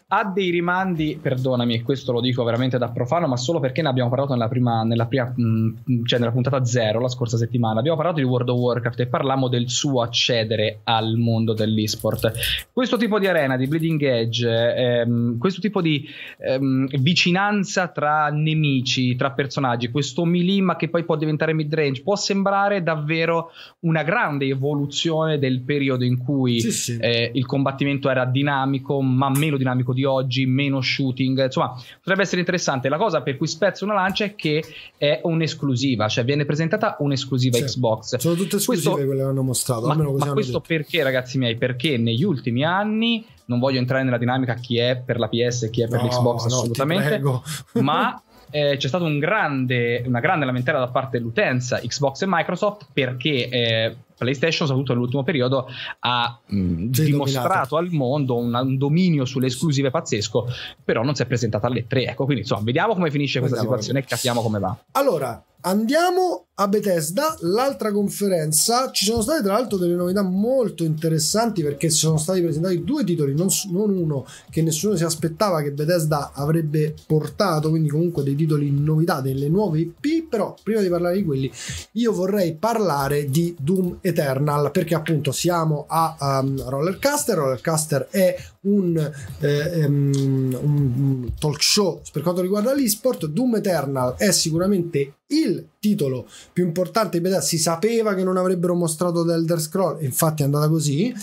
[0.07, 3.89] Ha dei rimandi, perdonami, e questo lo dico veramente da profano, ma solo perché ne
[3.89, 7.79] abbiamo parlato nella prima, nella prima mh, cioè nella puntata zero la scorsa settimana.
[7.79, 12.31] Abbiamo parlato di World of Warcraft e parlammo del suo accedere al mondo dell'esport.
[12.71, 16.07] Questo tipo di di arena, di bleeding edge, ehm, questo tipo di
[16.39, 22.15] ehm, vicinanza tra nemici, tra personaggi, questo melee che poi può diventare mid range, può
[22.15, 26.97] sembrare davvero una grande evoluzione del periodo in cui sì, sì.
[26.99, 31.45] Eh, il combattimento era dinamico, ma meno dinamico di oggi, meno shooting.
[31.45, 32.89] Insomma, potrebbe essere interessante.
[32.89, 34.63] La cosa per cui spezzo una lancia è che
[34.97, 37.63] è un'esclusiva, cioè viene presentata un'esclusiva sì.
[37.63, 38.17] Xbox.
[38.17, 39.87] Sono tutte esclusive questo, quelle che hanno mostrato.
[39.87, 40.61] Ma, ma questo detto.
[40.67, 41.55] perché, ragazzi miei?
[41.55, 45.69] Perché negli ultimi anni non voglio entrare nella dinamica chi è per la PS e
[45.69, 47.21] chi è per no, l'Xbox, no, assolutamente.
[47.81, 52.85] ma eh, c'è stata un grande, una grande lamentela da parte dell'utenza Xbox e Microsoft
[52.93, 55.67] perché eh, PlayStation, soprattutto nell'ultimo periodo,
[55.99, 57.77] ha mh, dimostrato dominato.
[57.77, 60.47] al mondo un, un, dominio sulle esclusive pazzesco,
[60.83, 62.05] però non si è presentata alle tre.
[62.05, 64.77] Ecco, quindi insomma, vediamo come finisce questa vediamo situazione e capiamo come va.
[64.91, 68.91] Allora, Andiamo a Bethesda, l'altra conferenza.
[68.91, 73.33] Ci sono state tra l'altro delle novità molto interessanti perché sono stati presentati due titoli,
[73.33, 78.69] non, non, uno che nessuno si aspettava che Bethesda avrebbe portato, quindi comunque dei titoli
[78.71, 80.27] novità, delle nuove IP.
[80.29, 81.51] Però prima di parlare di quelli,
[81.93, 87.35] io vorrei parlare di Doom Eternal perché appunto siamo a um, Rollercaster.
[87.35, 93.25] Rollercaster è un, eh, um, un talk show per quanto riguarda l'esport.
[93.25, 98.73] Doom Eternal è sicuramente il titolo più importante di Bethesda si sapeva che non avrebbero
[98.73, 101.13] mostrato The Elder Scroll infatti è andata così.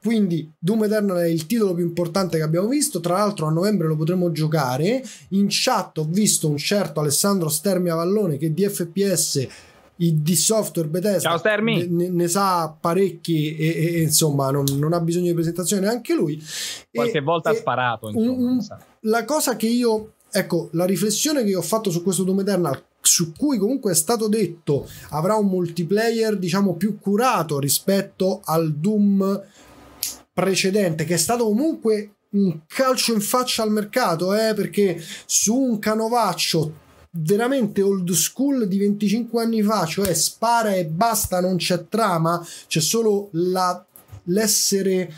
[0.00, 2.98] Quindi Doom Eternal è il titolo più importante che abbiamo visto.
[2.98, 5.02] Tra l'altro a novembre lo potremo giocare.
[5.28, 9.46] In chat ho visto un certo Alessandro Stermi Avallone che di FPS
[9.94, 15.26] di software Bethesda ne, ne, sa parecchi e, e, e insomma non, non, ha bisogno
[15.26, 16.42] di presentazione neanche lui.
[16.90, 18.66] Qualche e, volta ha sparato insomma, un,
[19.02, 22.82] la cosa che io ecco la riflessione che io ho fatto su questo Doom Eternal
[23.02, 29.42] su cui comunque è stato detto avrà un multiplayer diciamo più curato rispetto al Doom
[30.32, 35.78] precedente che è stato comunque un calcio in faccia al mercato eh, perché su un
[35.78, 42.44] canovaccio veramente old school di 25 anni fa cioè spara e basta non c'è trama
[42.66, 43.84] c'è solo la,
[44.24, 45.12] l'essere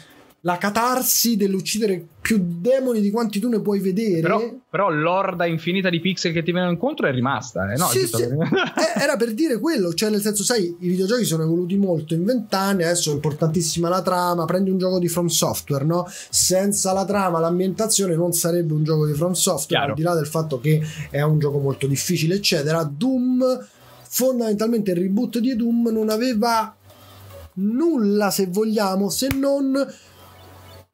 [0.47, 4.21] la catarsi dell'uccidere più demoni di quanti tu ne puoi vedere.
[4.21, 7.73] Però, però l'orda infinita di pixel che ti vengono incontro è rimasta.
[7.73, 7.77] Eh?
[7.77, 8.23] No, sì, sì.
[8.75, 12.25] Eh, era per dire quello, cioè nel senso, sai, i videogiochi sono evoluti molto in
[12.25, 16.07] vent'anni, adesso è importantissima la trama, prendi un gioco di From Software, no?
[16.29, 19.91] Senza la trama, l'ambientazione non sarebbe un gioco di From Software, Chiaro.
[19.93, 20.81] al di là del fatto che
[21.11, 22.83] è un gioco molto difficile, eccetera.
[22.85, 23.67] Doom,
[24.09, 26.75] fondamentalmente il reboot di Doom non aveva
[27.55, 29.87] nulla, se vogliamo, se non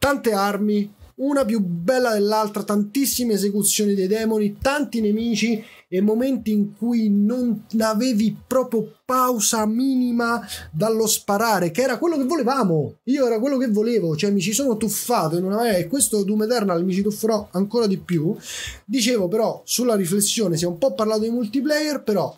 [0.00, 6.74] tante armi, una più bella dell'altra, tantissime esecuzioni dei demoni, tanti nemici e momenti in
[6.74, 12.94] cui non avevi proprio pausa minima dallo sparare, che era quello che volevamo.
[13.04, 16.24] Io era quello che volevo, cioè mi ci sono tuffato in una maniera e questo
[16.24, 18.34] Doom Eternal mi ci tufferò ancora di più.
[18.86, 22.34] Dicevo però sulla riflessione, si è un po' parlato di multiplayer, però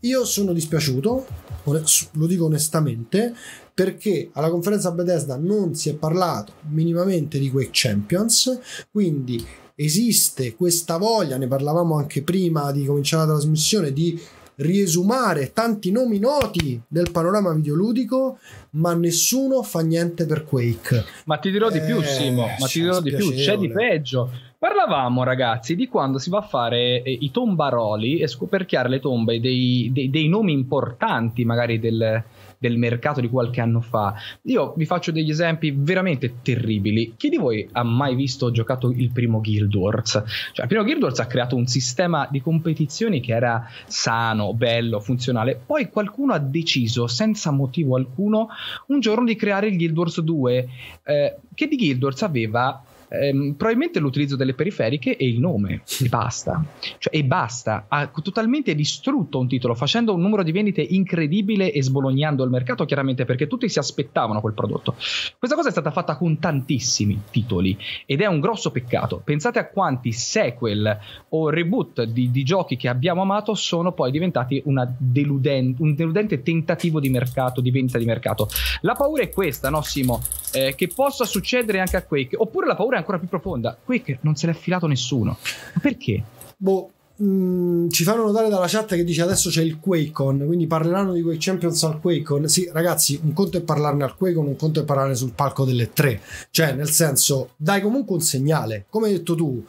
[0.00, 1.26] io sono dispiaciuto,
[1.64, 3.34] lo dico onestamente,
[3.74, 8.58] perché alla conferenza Bethesda non si è parlato minimamente di Quake Champions,
[8.90, 14.20] quindi esiste questa voglia, ne parlavamo anche prima di cominciare la trasmissione, di
[14.56, 18.38] riesumare tanti nomi noti del panorama videoludico,
[18.72, 21.04] ma nessuno fa niente per Quake.
[21.24, 24.30] Ma ti dirò di più, eh, Simo, ma ti dirò di più, c'è di peggio.
[24.58, 29.40] Parlavamo, ragazzi, di quando si va a fare eh, i tombaroli e scoperchiare le tombe
[29.40, 32.22] dei, dei, dei nomi importanti, magari del,
[32.62, 34.14] del mercato di qualche anno fa.
[34.42, 37.14] Io vi faccio degli esempi veramente terribili.
[37.16, 40.22] Chi di voi ha mai visto o giocato il primo Guild Wars?
[40.52, 45.00] Cioè, il primo Guild Wars ha creato un sistema di competizioni che era sano, bello,
[45.00, 45.60] funzionale.
[45.66, 48.48] Poi qualcuno ha deciso, senza motivo alcuno,
[48.86, 50.68] un giorno di creare il Guild Wars 2,
[51.02, 52.80] eh, che di Guild Wars aveva
[53.12, 56.64] ehm, probabilmente l'utilizzo delle periferiche e il nome e basta.
[56.98, 57.86] Cioè, e basta.
[57.88, 62.84] Ha totalmente distrutto un titolo facendo un numero di vendite incredibile e sbolognando il mercato
[62.84, 64.94] chiaramente perché tutti si aspettavano quel prodotto.
[65.38, 69.20] Questa cosa è stata fatta con tantissimi titoli ed è un grosso peccato.
[69.24, 70.98] Pensate a quanti sequel
[71.30, 74.62] o reboot di, di giochi che abbiamo amato sono poi diventati
[74.98, 78.48] deluden- un deludente tentativo di mercato, di vendita di mercato.
[78.80, 80.20] La paura è questa, no Simo?
[80.52, 82.36] Eh, che possa succedere anche a Quake.
[82.36, 83.76] Oppure la paura è ancora più profonda.
[83.82, 85.36] Quake non se l'è filato nessuno.
[85.80, 86.22] Perché?
[86.56, 86.90] Boh,
[87.22, 91.22] mm, ci fanno notare dalla chat che dice adesso c'è il QuakeCon, quindi parleranno di
[91.22, 92.48] Quake Champions al QuakeCon.
[92.48, 95.92] Sì, ragazzi, un conto è parlarne al QuakeCon, un conto è parlarne sul palco delle
[95.92, 96.20] tre.
[96.50, 98.86] Cioè, nel senso, dai comunque un segnale.
[98.88, 99.64] Come hai detto tu,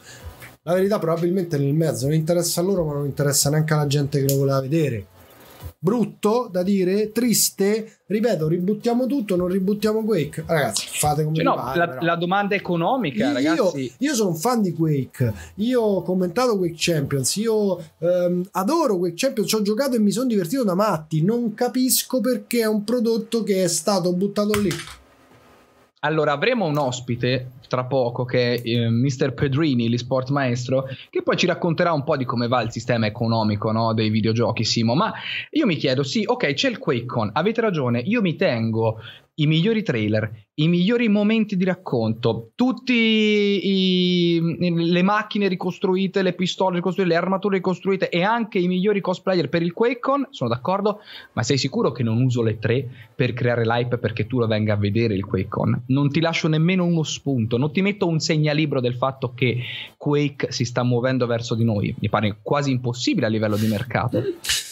[0.62, 4.24] la verità probabilmente nel mezzo non interessa a loro, ma non interessa neanche alla gente
[4.24, 5.06] che lo voleva vedere
[5.84, 7.98] brutto da dire, triste.
[8.06, 10.44] Ripeto, ributtiamo tutto, non ributtiamo Quake.
[10.46, 13.92] Ragazzi, fate come cioè, no, pare, la, la, domanda economica, io, ragazzi.
[13.98, 15.34] Io sono un fan di Quake.
[15.56, 17.36] Io ho commentato Quake Champions.
[17.36, 19.50] Io ehm, adoro Quake Champions.
[19.50, 21.22] Ci ho giocato e mi sono divertito da matti.
[21.22, 24.70] Non capisco perché è un prodotto che è stato buttato lì.
[26.00, 29.34] Allora, avremo un ospite tra poco che è eh, Mr.
[29.34, 33.72] Pedrini, l'esport maestro, che poi ci racconterà un po' di come va il sistema economico
[33.72, 34.94] no, dei videogiochi, Simo.
[34.94, 35.12] Ma
[35.50, 39.00] io mi chiedo, sì, ok, c'è il QuakeCon, avete ragione, io mi tengo
[39.36, 47.10] i migliori trailer, i migliori momenti di racconto, tutte le macchine ricostruite, le pistole ricostruite,
[47.10, 51.00] le armature ricostruite e anche i migliori cosplayer per il QuakeCon, sono d'accordo,
[51.32, 54.74] ma sei sicuro che non uso le tre per creare l'hype perché tu lo venga
[54.74, 55.82] a vedere il QuakeCon?
[55.86, 59.56] Non ti lascio nemmeno uno spunto, non ti metto un segnalibro del fatto che
[59.96, 64.22] Quake si sta muovendo verso di noi, mi pare quasi impossibile a livello di mercato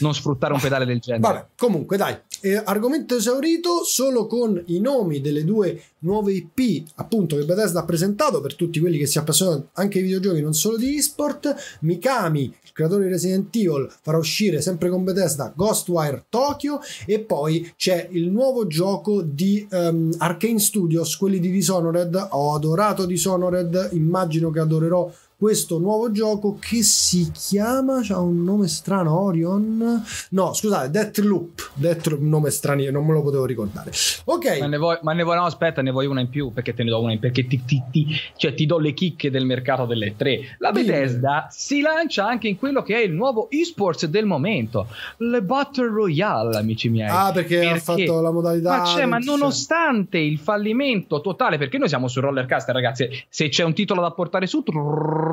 [0.00, 1.22] non sfruttare un pedale del genere.
[1.22, 7.36] Vabbè, comunque dai, eh, argomento esaurito solo con i nomi delle due nuove IP appunto
[7.36, 10.76] che Bethesda ha presentato per tutti quelli che si appassionano anche ai videogiochi non solo
[10.76, 11.78] di esport.
[11.80, 16.80] Mikami il creatore di Resident Evil farà uscire sempre con Bethesda Ghostwire Tokyo.
[17.06, 22.81] E poi c'è il nuovo gioco di um, Arcane Studios quelli di Dishonored ho adorato
[23.06, 25.10] Dishonored immagino che adorerò
[25.42, 30.00] questo nuovo gioco che si chiama, c'ha un nome strano, Orion?
[30.30, 33.90] No, scusate, Deathloop, Deathloop, nome strano, non me lo potevo ricordare.
[34.26, 34.60] Ok.
[34.60, 36.84] Ma ne vuoi, ma ne vuoi no, aspetta, ne vuoi una in più, perché te
[36.84, 39.44] ne do una in più, perché ti, ti, ti, cioè, ti do le chicche del
[39.44, 40.42] mercato delle tre.
[40.58, 45.42] La Bethesda si lancia anche in quello che è il nuovo esports del momento, le
[45.42, 47.08] Battle Royale, amici miei.
[47.10, 48.76] Ah, perché, perché ha fatto la modalità...
[48.76, 53.64] Ma c'è, ma nonostante il fallimento totale, perché noi siamo su Rollercaster, ragazzi, se c'è
[53.64, 54.62] un titolo da portare su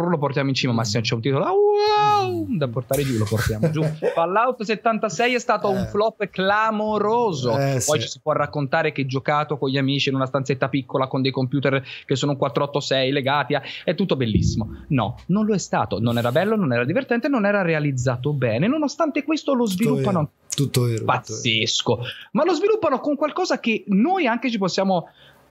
[0.07, 3.25] lo portiamo in cima, ma se c'è un titolo da, wow, da portare giù, lo
[3.25, 3.83] portiamo giù.
[4.13, 5.77] Fallout 76 è stato eh.
[5.77, 7.57] un flop clamoroso.
[7.57, 8.01] Eh, Poi sì.
[8.01, 11.31] ci si può raccontare che giocato con gli amici in una stanzetta piccola con dei
[11.31, 13.62] computer che sono 486 legati, a...
[13.83, 14.83] è tutto bellissimo.
[14.89, 15.99] No, non lo è stato.
[15.99, 18.67] Non era bello, non era divertente, non era realizzato bene.
[18.67, 20.31] Nonostante questo, lo sviluppano.
[20.49, 21.05] Tutto vero.
[21.05, 21.93] Pazzesco.
[21.93, 22.13] Tutto vero.
[22.31, 25.07] Ma lo sviluppano con qualcosa che noi anche ci possiamo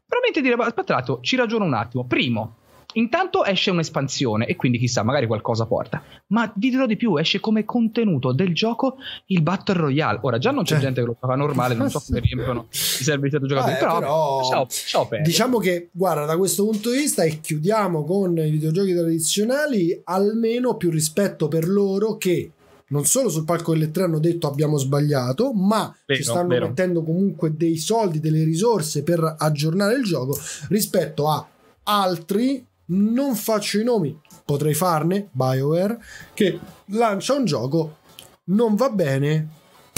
[0.07, 0.55] veramente dire.
[0.55, 2.05] Aspetta, ci ragiono un attimo.
[2.05, 2.57] Primo,
[2.95, 6.03] Intanto esce un'espansione e quindi chissà, magari qualcosa porta.
[6.29, 8.97] Ma vi dirò di più, esce come contenuto del gioco
[9.27, 10.21] il Battle Royale.
[10.23, 10.81] Ora già non c'è cioè.
[10.81, 14.45] gente che lo fa normale, non so come riempiono i servizi da giocatori, però, però
[14.45, 18.95] ciao, ciao diciamo che guarda, da questo punto di vista e chiudiamo con i videogiochi
[18.95, 22.53] tradizionali, almeno più rispetto per loro che
[22.89, 26.69] non solo sul palco delle tre hanno detto abbiamo sbagliato, ma vero, ci stanno vero.
[26.69, 31.47] mettendo comunque dei soldi, delle risorse per aggiornare il gioco rispetto a
[31.83, 35.99] altri non faccio i nomi, potrei farne, BioWare,
[36.35, 37.97] che lancia un gioco,
[38.45, 39.49] non va bene,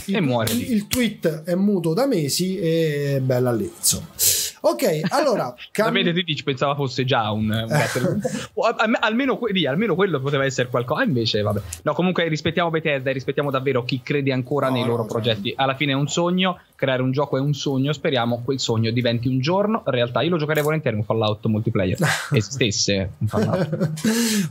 [0.06, 0.52] il, e muore.
[0.52, 4.08] Il, il, tweet è muto da mesi e bella lì, insomma.
[4.60, 5.54] Ok, allora.
[5.72, 8.20] Cam- Sapete, tu dici pensava fosse già un, un
[9.00, 11.02] almeno, almeno, quello poteva essere qualcosa.
[11.02, 11.60] Invece, vabbè.
[11.82, 15.52] No, comunque rispettiamo Bethesda e rispettiamo davvero chi crede ancora no, nei loro no, progetti.
[15.56, 17.92] Alla fine è un sogno, creare un gioco è un sogno.
[17.92, 20.22] Speriamo quel sogno diventi un giorno realtà.
[20.22, 21.98] Io lo giocherei volentieri un Fallout multiplayer.
[22.32, 23.90] Esistesse un Fallout.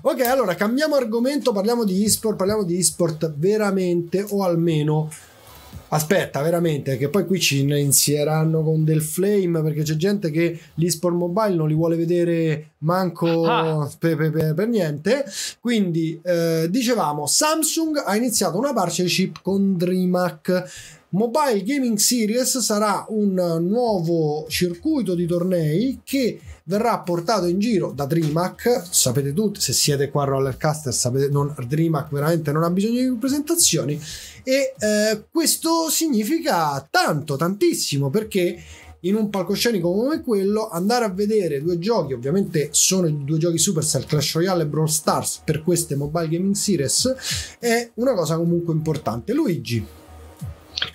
[0.02, 5.10] ok, allora cambiamo argomento, parliamo di esport, parliamo di esport veramente o almeno
[5.90, 11.16] Aspetta, veramente, che poi qui ci insieranno con del flame perché c'è gente che l'eSport
[11.16, 13.90] Mobile non li vuole vedere manco ah.
[13.98, 15.26] per, per, per, niente.
[15.60, 20.99] Quindi, eh, dicevamo, Samsung ha iniziato una partnership con DreamHack.
[21.12, 23.34] Mobile Gaming Series sarà un
[23.68, 28.86] nuovo circuito di tornei che verrà portato in giro da DreamHack.
[28.88, 33.18] Sapete tutti, se siete qua a Rollercaster, sapete, non, DreamHack veramente non ha bisogno di
[33.18, 34.00] presentazioni
[34.44, 38.62] e eh, questo significa tanto, tantissimo, perché
[39.02, 43.58] in un palcoscenico come quello andare a vedere due giochi, ovviamente sono i due giochi
[43.58, 48.74] Supercell, Clash Royale e Brawl Stars per queste Mobile Gaming Series, è una cosa comunque
[48.74, 49.34] importante.
[49.34, 49.98] Luigi.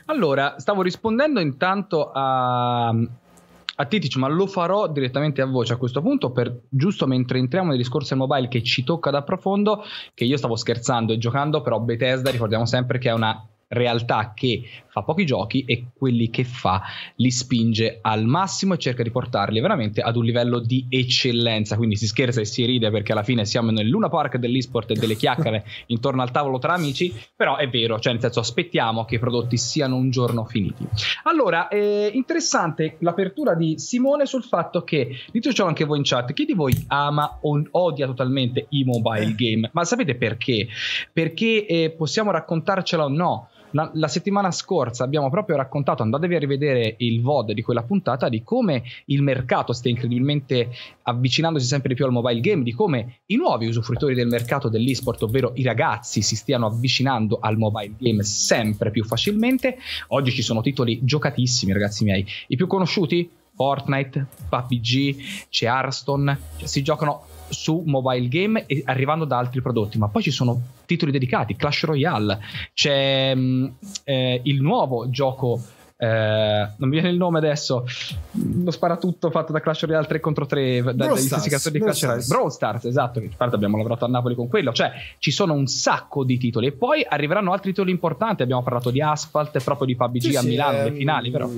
[0.07, 6.01] Allora, stavo rispondendo intanto a, a Titic, ma lo farò direttamente a voce a questo
[6.01, 9.83] punto, per giusto mentre entriamo nei discorsi mobile che ci tocca da profondo,
[10.15, 14.63] che io stavo scherzando e giocando, però Bethesda ricordiamo sempre che è una realtà che
[14.95, 16.83] fa pochi giochi e quelli che fa
[17.17, 21.77] li spinge al massimo e cerca di portarli veramente ad un livello di eccellenza.
[21.77, 24.95] Quindi si scherza e si ride perché alla fine siamo nel Luna Park dell'esport e
[24.95, 29.17] delle chiacchiere intorno al tavolo tra amici, però è vero, cioè nel senso aspettiamo che
[29.17, 30.87] i prodotti siano un giorno finiti.
[31.25, 36.45] Allora, è interessante l'apertura di Simone sul fatto che, ditecelo anche voi in chat, chi
[36.45, 39.71] di voi ama o odia totalmente i mobile game?
[39.73, 40.69] Ma sapete perché?
[41.13, 43.49] Perché eh, possiamo raccontarcela o no?
[43.75, 48.29] La, la, settimana scorsa abbiamo proprio raccontato, andatevi a rivedere il VOD di quella puntata,
[48.29, 50.71] di come il mercato stia incredibilmente
[51.03, 55.23] avvicinandosi sempre di più al mobile game, di come i nuovi usufruitori del mercato dell'esport,
[55.25, 59.77] ovvero i ragazzi, si stiano avvicinando al mobile game sempre più facilmente.
[60.09, 62.25] Oggi ci sono titoli giocatissimi, ragazzi miei.
[62.47, 63.29] I più conosciuti?
[63.57, 65.17] Fortnite, PUBG,
[65.49, 70.23] c'è Hearthstone, cioè si giocano su mobile game e arrivando da altri prodotti, ma poi
[70.23, 72.41] ci sono titoli dedicati, Clash Royale,
[72.73, 73.67] c'è mm,
[74.05, 75.61] eh, il nuovo gioco
[75.97, 77.87] eh, non mi viene il nome adesso.
[78.33, 82.03] Lo sparatutto fatto da Clash Royale 3 contro 3 da, dagli stessi creatori di Clash
[82.03, 82.25] Royale.
[82.27, 83.21] Brawl Stars, esatto.
[83.21, 84.73] Che parte abbiamo lavorato a Napoli con quello.
[84.73, 86.67] Cioè, ci sono un sacco di titoli.
[86.67, 88.43] E poi arriveranno altri titoli importanti.
[88.43, 91.49] Abbiamo parlato di Asphalt e proprio di PUBG sì, a Milano, ehm, le finali, però.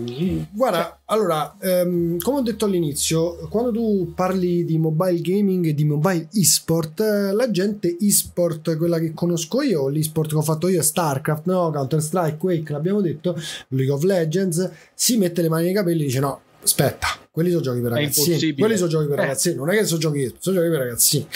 [0.51, 5.75] Guarda, cioè, allora, ehm, come ho detto all'inizio, quando tu parli di mobile gaming e
[5.75, 10.81] di mobile esport, la gente esport, quella che conosco io, l'esport che ho fatto io
[10.81, 11.71] è StarCraft, no?
[11.71, 13.35] Counter Strike, Quake, l'abbiamo detto,
[13.69, 17.51] League of Legends Legends, si mette le mani nei capelli e dice no, aspetta, quelli
[17.51, 18.55] sono giochi per ragazzini.
[18.55, 19.23] Quelli sono giochi per eh.
[19.23, 21.27] ragazzini, non è che sono giochi, sono giochi per ragazzini.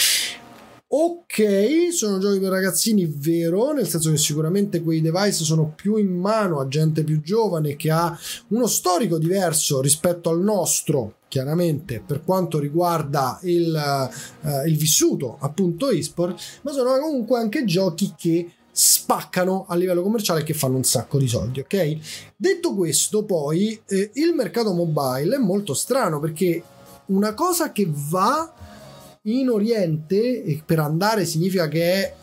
[0.93, 6.09] Ok, sono giochi per ragazzini, vero, nel senso che sicuramente quei device sono più in
[6.09, 8.19] mano a gente più giovane che ha
[8.49, 14.11] uno storico diverso rispetto al nostro, chiaramente per quanto riguarda il,
[14.41, 18.51] uh, il vissuto appunto eSport, ma sono comunque anche giochi che
[18.83, 21.99] spaccano a livello commerciale e che fanno un sacco di soldi, ok?
[22.35, 26.63] Detto questo, poi eh, il mercato mobile è molto strano perché
[27.07, 28.51] una cosa che va
[29.25, 32.15] in Oriente e per andare significa che è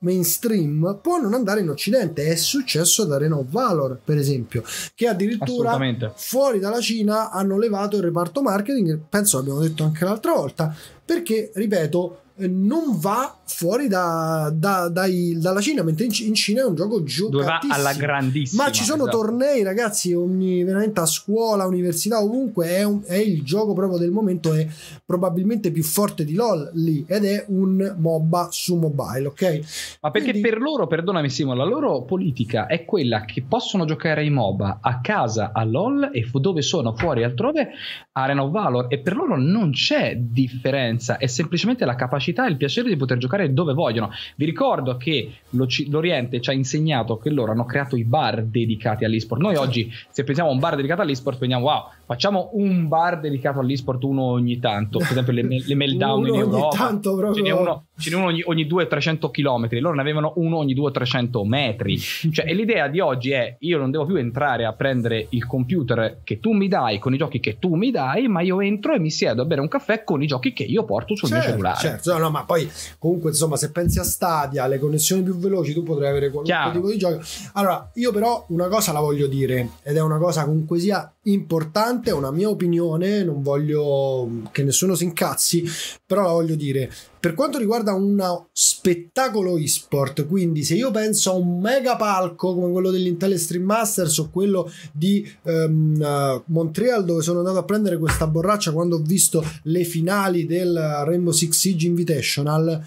[0.00, 4.64] mainstream può non andare in occidente è successo ad Arena of Valor per esempio
[4.96, 5.78] che addirittura
[6.16, 11.52] fuori dalla Cina hanno levato il reparto marketing penso l'abbiamo detto anche l'altra volta perché
[11.54, 16.64] ripeto eh, non va fuori da, da, dai, dalla Cina, mentre in, in, Cina è
[16.64, 17.74] un gioco giocatissimo.
[17.74, 18.64] alla grandissima.
[18.64, 19.18] Ma ci sono esatto.
[19.18, 24.10] tornei, ragazzi, ogni, veramente a scuola, università, ovunque, è, un, è, il gioco proprio del
[24.10, 24.66] momento, è
[25.04, 29.60] probabilmente più forte di LoL lì, ed è un MOBA su mobile, ok?
[30.00, 30.48] Ma perché Quindi...
[30.48, 35.00] per loro, perdonami Simo, la loro politica è quella che possono giocare ai MOBA a
[35.00, 37.68] casa a LoL e dove sono fuori altrove
[38.12, 42.56] Arena of Valor, e per loro non c'è differenza, è semplicemente la capacità e il
[42.56, 44.10] piacere di poter giocare dove vogliono.
[44.36, 49.40] Vi ricordo che l'Oriente ci ha insegnato che loro hanno creato i bar dedicati all'esport.
[49.40, 53.60] Noi oggi, se pensiamo a un bar dedicato all'esport, pensiamo wow, facciamo un bar dedicato
[53.60, 54.98] all'esport uno ogni tanto.
[54.98, 56.76] Per esempio, le, le meltdown in Europa.
[56.76, 57.42] Tanto proprio.
[57.44, 59.68] Ce n'è uno, ce n'è uno ogni, ogni 200-300 km.
[59.80, 61.98] Loro ne avevano uno ogni 200-300 metri.
[61.98, 66.20] Cioè, e l'idea di oggi è: io non devo più entrare a prendere il computer
[66.22, 68.98] che tu mi dai con i giochi che tu mi dai, ma io entro e
[68.98, 71.52] mi siedo a bere un caffè con i giochi che io porto sul certo, mio
[71.52, 71.78] cellulare.
[71.78, 75.82] Certo, no, ma poi comunque insomma se pensi a Stadia alle connessioni più veloci tu
[75.82, 76.72] potrai avere qualunque Chiaro.
[76.72, 77.20] tipo di gioco
[77.54, 82.01] allora io però una cosa la voglio dire ed è una cosa comunque sia importante
[82.10, 85.64] è una mia opinione non voglio che nessuno si incazzi
[86.06, 86.90] però la voglio dire
[87.22, 92.72] per quanto riguarda uno spettacolo esport, quindi se io penso a un mega palco come
[92.72, 98.26] quello dell'Intel Stream Masters o quello di um, Montreal dove sono andato a prendere questa
[98.26, 102.84] borraccia quando ho visto le finali del Rainbow Six Siege Invitational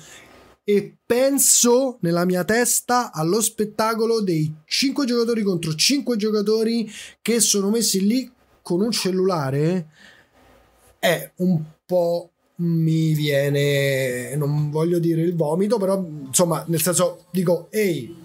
[0.66, 6.91] e penso nella mia testa allo spettacolo dei 5 giocatori contro 5 giocatori
[7.22, 8.30] che sono messi lì
[8.66, 9.89] con un cellulare
[10.97, 17.68] è un po' mi viene, non voglio dire il vomito, però insomma, nel senso dico,
[17.70, 18.16] ehi,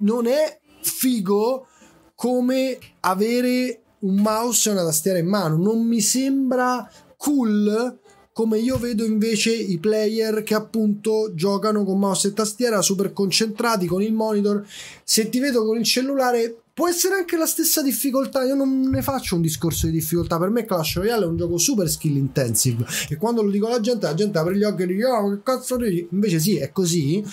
[0.00, 1.66] non è figo
[2.14, 6.86] come avere un mouse e una tastiera in mano, non mi sembra
[7.16, 8.00] cool
[8.34, 13.86] come io vedo invece i player che appunto giocano con mouse e tastiera super concentrati
[13.86, 14.66] con il monitor.
[15.04, 19.00] Se ti vedo con il cellulare Può essere anche la stessa difficoltà, io non ne
[19.00, 22.84] faccio un discorso di difficoltà, per me Clash Royale è un gioco super skill intensive
[23.08, 25.42] e quando lo dico alla gente, la gente apre gli occhi e dice oh che
[25.44, 26.08] cazzo dici?
[26.10, 27.24] Invece sì, è così,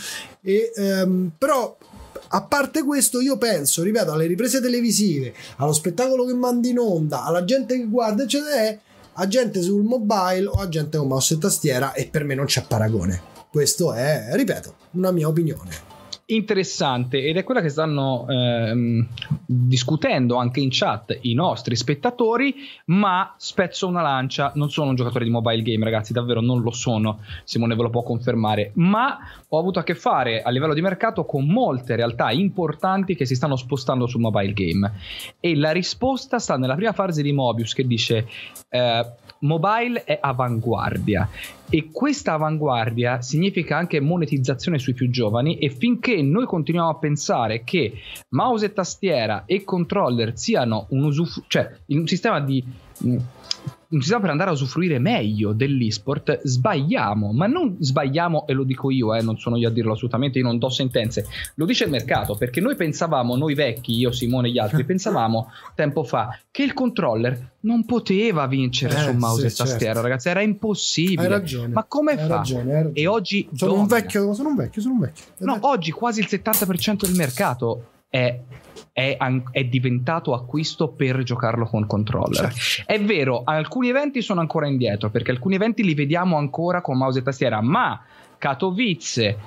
[0.41, 1.75] e, um, però
[2.27, 7.23] a parte questo, io penso, ripeto, alle riprese televisive, allo spettacolo che mandi in onda,
[7.23, 8.79] alla gente che guarda, eccetera,
[9.13, 12.45] a gente sul mobile o a gente con mouse e tastiera e per me non
[12.45, 13.19] c'è paragone.
[13.49, 15.90] Questo è, ripeto, una mia opinione
[16.35, 19.07] interessante ed è quella che stanno ehm,
[19.45, 22.55] discutendo anche in chat i nostri spettatori,
[22.85, 26.71] ma spezzo una lancia, non sono un giocatore di mobile game ragazzi, davvero non lo
[26.71, 29.17] sono, Simone ve lo può confermare, ma
[29.49, 33.35] ho avuto a che fare a livello di mercato con molte realtà importanti che si
[33.35, 34.91] stanno spostando sul mobile game.
[35.39, 38.27] E la risposta sta nella prima fase di Mobius che dice
[38.69, 39.05] eh,
[39.41, 41.29] mobile è avanguardia.
[41.69, 47.63] E questa avanguardia significa anche monetizzazione sui più giovani e finché noi continuiamo a pensare
[47.63, 47.93] che
[48.29, 52.63] mouse e tastiera e controller siano un, usuf- cioè, un sistema di
[53.99, 59.13] sistema per andare a usufruire meglio dell'esport, sbagliamo, ma non sbagliamo, e lo dico io,
[59.13, 61.25] eh, non sono io a dirlo assolutamente, io non do sentenze,
[61.55, 65.51] lo dice il mercato, perché noi pensavamo, noi vecchi, io, Simone e gli altri, pensavamo
[65.75, 70.01] tempo fa che il controller non poteva vincere eh, su mouse sì, e tastiera, certo.
[70.01, 71.21] ragazzi, era impossibile.
[71.23, 71.73] Hai ragione.
[71.73, 72.27] Ma come fa?
[72.27, 72.93] Ragione, ragione.
[72.93, 75.23] E oggi sono un vecchio, sono un vecchio, sono un vecchio.
[75.39, 78.39] No, oggi quasi il 70% del mercato è
[78.93, 79.17] è,
[79.51, 82.53] è, diventato acquisto per giocarlo con controller.
[82.53, 82.91] Certo.
[82.91, 87.19] È vero, alcuni eventi sono ancora indietro perché alcuni eventi li vediamo ancora con mouse
[87.19, 88.01] e tastiera, ma
[88.37, 89.37] Katowice,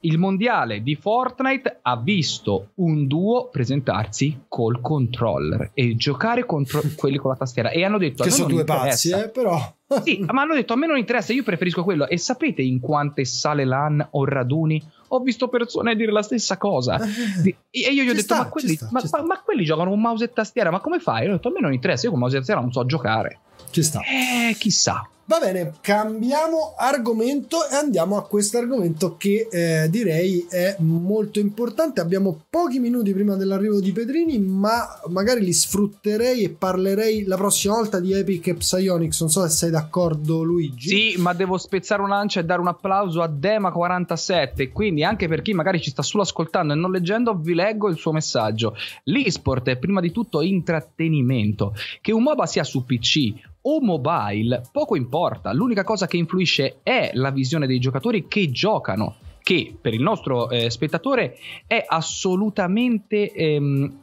[0.00, 7.18] il mondiale di Fortnite ha visto un duo presentarsi col controller e giocare contro quelli
[7.18, 9.74] con la tastiera e hanno detto che sono due pazzi, eh, però.
[10.00, 12.08] Sì, ma hanno detto a me non interessa, io preferisco quello.
[12.08, 16.98] E sapete in quante sale LAN o raduni ho visto persone dire la stessa cosa.
[17.70, 20.00] E io gli ho detto: sta, ma, quelli, sta, ma, ma, ma, quelli, giocano con
[20.00, 21.24] mouse e tastiera, ma come fai?
[21.24, 23.38] Io ho detto: a me non interessa, io con mouse e tastiera non so giocare.
[23.70, 24.00] Ci sta.
[24.00, 25.06] Eh, chissà.
[25.24, 32.00] Va bene, cambiamo argomento e andiamo a questo argomento che eh, direi è molto importante.
[32.00, 37.74] Abbiamo pochi minuti prima dell'arrivo di Pedrini, ma magari li sfrutterei e parlerei la prossima
[37.74, 39.20] volta di Epic e Psyonix.
[39.20, 40.88] Non so se sei d'accordo, Luigi.
[40.88, 44.72] Sì, ma devo spezzare una lancia e dare un applauso a Dema47.
[44.72, 47.96] Quindi, anche per chi magari ci sta solo ascoltando e non leggendo, vi leggo il
[47.96, 48.74] suo messaggio.
[49.04, 51.74] L'esport è prima di tutto intrattenimento.
[52.00, 55.11] Che un MOBA sia su PC o mobile, poco importa,
[55.52, 60.48] l'unica cosa che influisce è la visione dei giocatori che giocano, che per il nostro
[60.50, 61.36] eh, spettatore
[61.66, 63.32] è assolutamente...
[63.32, 64.00] Ehm,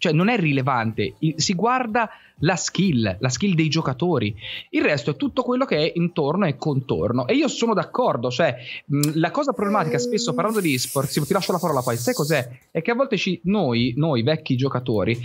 [0.00, 2.08] cioè non è rilevante, si guarda
[2.38, 4.34] la skill, la skill dei giocatori.
[4.70, 7.26] Il resto è tutto quello che è intorno e contorno.
[7.26, 8.56] E io sono d'accordo, cioè
[8.86, 12.14] mh, la cosa problematica spesso parlando di esport, sì, ti lascio la parola poi, sai
[12.14, 12.48] cos'è?
[12.70, 15.18] È che a volte ci, noi, noi vecchi giocatori,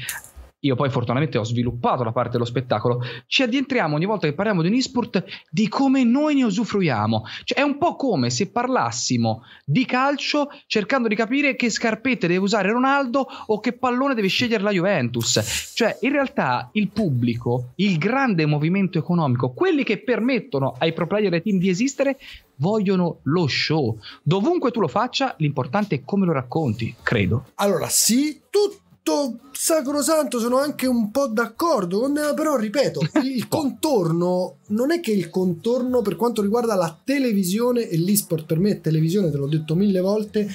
[0.66, 4.63] io poi fortunatamente ho sviluppato la parte dello spettacolo, ci addentriamo ogni volta che parliamo
[4.63, 7.24] di un esport di come noi ne usufruiamo.
[7.43, 12.39] Cioè, è un po' come se parlassimo di calcio cercando di capire che scarpette deve
[12.39, 15.72] usare Ronaldo o che pallone deve scegliere la Juventus.
[15.76, 21.32] Cioè, in realtà il pubblico, il grande movimento economico, quelli che permettono ai pro player
[21.32, 22.18] e ai team di esistere,
[22.57, 23.99] vogliono lo show.
[24.24, 27.51] Dovunque tu lo faccia, l'importante è come lo racconti, credo.
[27.55, 34.58] Allora, sì, tutto tutto sacrosanto, sono anche un po' d'accordo con però ripeto, il contorno
[34.70, 38.82] non è che il contorno per quanto riguarda la televisione e l'esport per me è
[38.82, 40.49] televisione, te l'ho detto mille volte,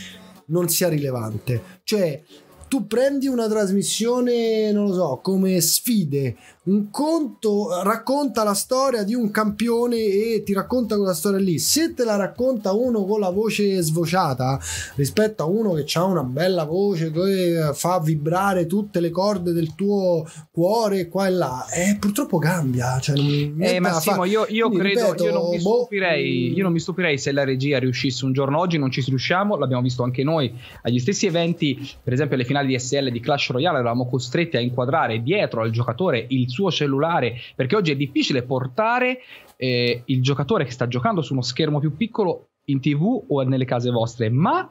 [0.47, 1.81] non sia rilevante.
[1.85, 2.25] Cioè,
[2.71, 9.13] tu prendi una trasmissione, non lo so, come sfide, un conto racconta la storia di
[9.13, 11.59] un campione e ti racconta quella storia lì.
[11.59, 14.61] Se te la racconta uno con la voce svociata
[14.95, 19.75] rispetto a uno che ha una bella voce che fa vibrare tutte le corde del
[19.75, 23.01] tuo cuore qua e là, eh, purtroppo cambia.
[23.01, 26.79] Cioè, eh, Massimo, io, io credo, ripeto, io, non mi boh, stupirei, io non mi
[26.79, 30.55] stupirei se la regia riuscisse un giorno oggi, non ci riusciamo, l'abbiamo visto anche noi
[30.83, 34.57] agli stessi eventi, per esempio le finali finali di SL di Clash Royale eravamo costretti
[34.57, 39.21] a inquadrare dietro al giocatore il suo cellulare perché oggi è difficile portare
[39.57, 43.65] eh, il giocatore che sta giocando su uno schermo più piccolo in tv o nelle
[43.65, 44.31] case vostre.
[44.31, 44.71] Ma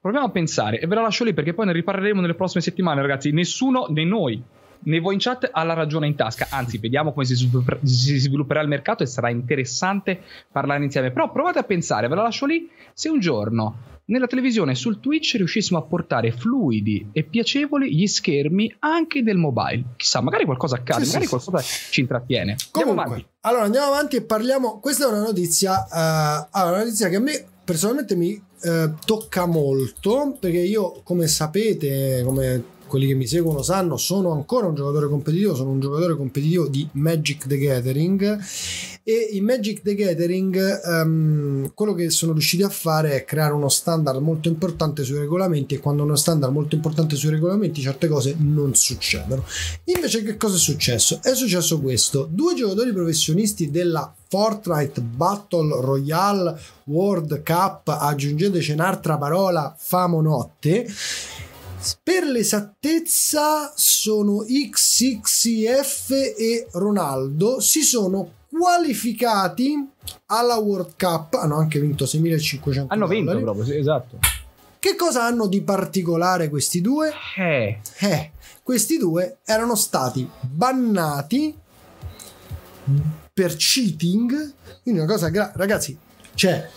[0.00, 3.00] proviamo a pensare e ve la lascio lì perché poi ne riparleremo nelle prossime settimane
[3.00, 3.32] ragazzi.
[3.32, 4.42] Nessuno né noi
[4.80, 8.68] né voi in chat ha la ragione in tasca anzi vediamo come si svilupperà, il
[8.68, 10.20] mercato e sarà interessante
[10.50, 14.72] parlare insieme però provate a pensare ve la lascio lì se un giorno nella televisione
[14.72, 19.82] e sul Twitch riuscissimo a portare fluidi e piacevoli gli schermi anche del mobile.
[19.96, 21.92] Chissà, magari qualcosa accade, sì, magari sì, qualcosa sì.
[21.92, 22.56] ci intrattiene.
[22.70, 23.26] Comunque, andiamo avanti.
[23.40, 24.78] Allora andiamo avanti e parliamo.
[24.78, 30.36] Questa è una notizia, uh, una notizia che a me personalmente mi uh, tocca molto
[30.38, 35.54] perché io, come sapete, come quelli che mi seguono sanno, sono ancora un giocatore competitivo,
[35.54, 38.38] sono un giocatore competitivo di Magic the Gathering
[39.08, 43.68] e in Magic the Gathering um, quello che sono riusciti a fare è creare uno
[43.68, 48.34] standard molto importante sui regolamenti e quando uno standard molto importante sui regolamenti certe cose
[48.36, 49.44] non succedono.
[49.84, 51.20] Invece che cosa è successo?
[51.22, 59.72] È successo questo, due giocatori professionisti della Fortnite Battle Royale World Cup, aggiungeteci un'altra parola,
[59.78, 60.86] famo notte
[62.02, 69.86] per l'esattezza sono XXF e Ronaldo si sono qualificati
[70.26, 73.44] alla World Cup, hanno anche vinto 6500 Hanno vinto dollari.
[73.44, 74.18] proprio, sì, esatto.
[74.78, 77.12] Che cosa hanno di particolare questi due?
[77.36, 77.80] Eh.
[78.00, 78.30] eh
[78.62, 81.54] questi due erano stati bannati
[83.32, 84.52] per cheating.
[84.82, 85.96] Quindi una cosa gra- ragazzi,
[86.34, 86.68] cioè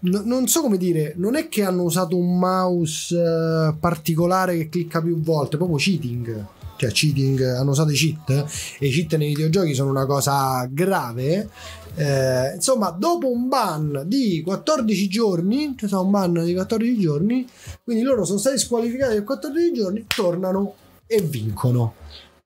[0.00, 4.68] no, non so come dire, non è che hanno usato un mouse uh, particolare che
[4.68, 6.46] clicca più volte, proprio cheating.
[6.76, 8.30] Cioè, cheating, hanno usato i cheat
[8.78, 11.48] e i cheat nei videogiochi sono una cosa grave.
[11.96, 17.44] Eh, insomma, dopo un ban di 14 giorni, c'è stato un ban di 14 giorni,
[17.82, 20.74] quindi loro sono stati squalificati per 14 giorni, tornano
[21.04, 21.94] e vincono.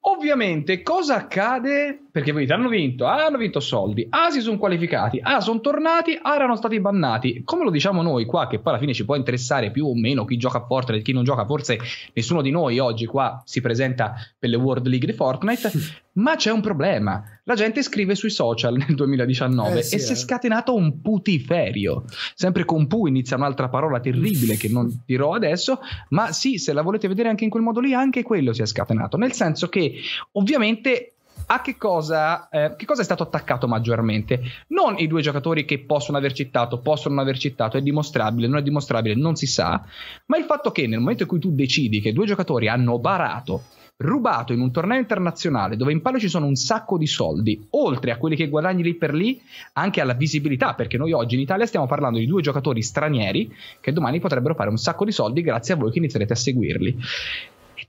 [0.04, 2.06] Ovviamente, cosa accade?
[2.12, 6.18] Perché poi hanno vinto, ah, hanno vinto soldi, ah, si sono qualificati, ah, sono tornati,
[6.20, 7.40] ah, erano stati bannati.
[7.42, 10.26] Come lo diciamo noi qua, che poi alla fine ci può interessare più o meno
[10.26, 11.78] chi gioca a Fortnite, chi non gioca, forse
[12.12, 15.72] nessuno di noi oggi qua si presenta per le World League di Fortnite,
[16.14, 17.24] ma c'è un problema.
[17.44, 20.18] La gente scrive sui social nel 2019 eh sì, e si è eh.
[20.18, 22.04] scatenato un putiferio.
[22.34, 26.82] Sempre con pu inizia un'altra parola terribile che non dirò adesso, ma sì, se la
[26.82, 29.16] volete vedere anche in quel modo lì, anche quello si è scatenato.
[29.16, 29.94] Nel senso che
[30.32, 31.11] ovviamente
[31.46, 34.40] a che cosa, eh, che cosa, è stato attaccato maggiormente?
[34.68, 38.58] Non i due giocatori che possono aver citato, possono non aver citato, è dimostrabile, non
[38.58, 39.84] è dimostrabile, non si sa,
[40.26, 43.62] ma il fatto che nel momento in cui tu decidi che due giocatori hanno barato
[44.02, 48.10] rubato in un torneo internazionale dove in palio ci sono un sacco di soldi, oltre
[48.10, 49.40] a quelli che guadagni lì per lì,
[49.74, 53.92] anche alla visibilità, perché noi oggi in Italia stiamo parlando di due giocatori stranieri che
[53.92, 56.96] domani potrebbero fare un sacco di soldi grazie a voi che inizierete a seguirli.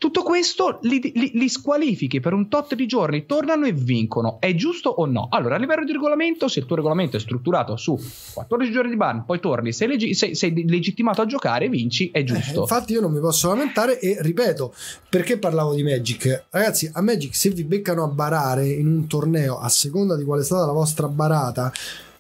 [0.04, 4.36] Tutto questo li, li, li, squalifichi per un tot di giorni, tornano e vincono.
[4.41, 5.30] È giusto o no?
[5.32, 7.97] Allora, a livello di regolamento, se il tuo regolamento è strutturato su
[8.34, 12.22] 14 giorni di ban, poi torni, sei, leggi- sei, sei legittimato a giocare, vinci, è
[12.26, 12.58] giusto.
[12.58, 14.74] Eh, infatti io non mi posso lamentare e ripeto,
[15.08, 16.47] perché parlavo di Magic?
[16.49, 20.41] Ragazzi, a Magic se vi beccano a barare in un torneo, a seconda di quale
[20.41, 21.72] è stata la vostra barata,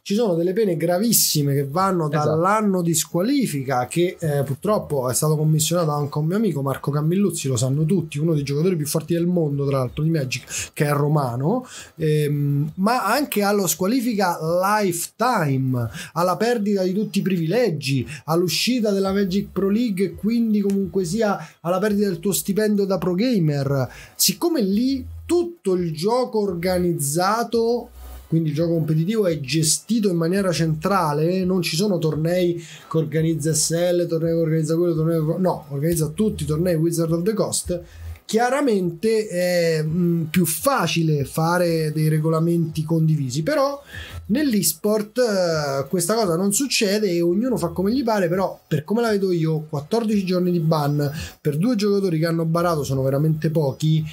[0.05, 2.27] ci sono delle pene gravissime che vanno esatto.
[2.27, 7.47] dall'anno di squalifica che eh, purtroppo è stato commissionato anche un mio amico Marco Cammilluzzi
[7.47, 10.87] lo sanno tutti uno dei giocatori più forti del mondo tra l'altro di Magic che
[10.87, 18.91] è romano ehm, ma anche allo squalifica lifetime alla perdita di tutti i privilegi all'uscita
[18.91, 23.15] della Magic Pro League e quindi comunque sia alla perdita del tuo stipendio da pro
[23.15, 27.89] gamer siccome lì tutto il gioco organizzato
[28.33, 33.53] quindi il gioco competitivo è gestito in maniera centrale, non ci sono tornei che organizza
[33.53, 35.39] SL, tornei che organizza quello, tornei che...
[35.39, 37.79] no, organizza tutti i tornei Wizard of the Coast.
[38.25, 43.79] Chiaramente è mh, più facile fare dei regolamenti condivisi, però
[44.27, 49.01] nell'esport uh, questa cosa non succede e ognuno fa come gli pare, però per come
[49.01, 51.07] la vedo io, 14 giorni di ban
[51.39, 54.03] per due giocatori che hanno barato sono veramente pochi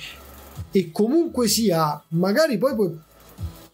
[0.71, 3.09] e comunque sia, magari poi puoi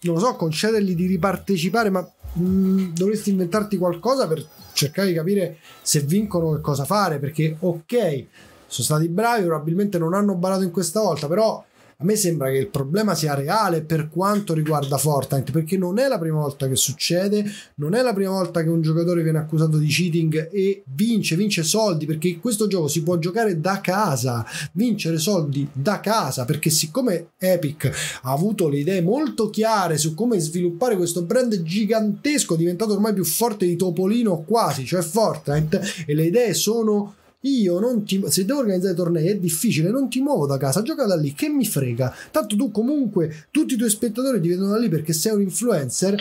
[0.06, 5.14] non lo so, concedergli di ripartecipare, ma mh, mm, dovresti inventarti qualcosa per cercare di
[5.14, 8.24] capire se vincono che cosa fare, perché ok,
[8.66, 11.64] sono stati bravi, probabilmente non hanno barato in questa volta, però
[11.98, 16.08] a me sembra che il problema sia reale per quanto riguarda Fortnite, perché non è
[16.08, 17.42] la prima volta che succede,
[17.76, 21.62] non è la prima volta che un giocatore viene accusato di cheating e vince, vince
[21.62, 26.68] soldi, perché in questo gioco si può giocare da casa, vincere soldi da casa, perché
[26.68, 27.90] siccome Epic
[28.22, 33.24] ha avuto le idee molto chiare su come sviluppare questo brand gigantesco, diventato ormai più
[33.24, 38.60] forte di Topolino quasi, cioè Fortnite, e le idee sono io non ti, se devo
[38.60, 42.14] organizzare tornei è difficile, non ti muovo da casa, gioca da lì, che mi frega.
[42.30, 46.16] Tanto tu comunque, tutti i tuoi spettatori ti vedono da lì perché sei un influencer,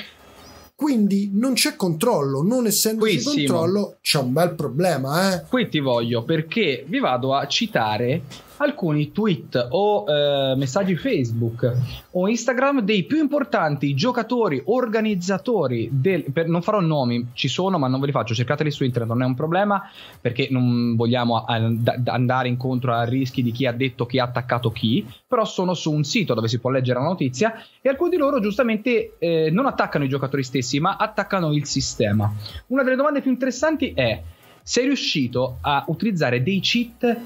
[0.75, 5.33] quindi non c'è controllo, non essendoci controllo c'è un bel problema.
[5.33, 5.45] Eh?
[5.47, 8.23] Qui ti voglio perché vi vado a citare
[8.65, 11.73] alcuni tweet o eh, messaggi Facebook
[12.11, 17.87] o Instagram dei più importanti giocatori, organizzatori del, per, non farò nomi, ci sono ma
[17.87, 19.89] non ve li faccio, cercateli su internet, non è un problema
[20.19, 24.71] perché non vogliamo and- andare incontro a rischi di chi ha detto chi ha attaccato
[24.71, 28.17] chi, però sono su un sito dove si può leggere la notizia e alcuni di
[28.17, 32.31] loro giustamente eh, non attaccano i giocatori stessi ma attaccano il sistema.
[32.67, 34.21] Una delle domande più interessanti è
[34.67, 37.17] sei riuscito a utilizzare dei cheat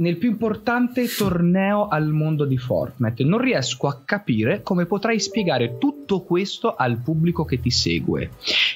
[0.00, 3.24] nel più importante torneo al mondo di Fortnite.
[3.24, 8.30] Non riesco a capire come potrai spiegare tutto questo al pubblico che ti segue.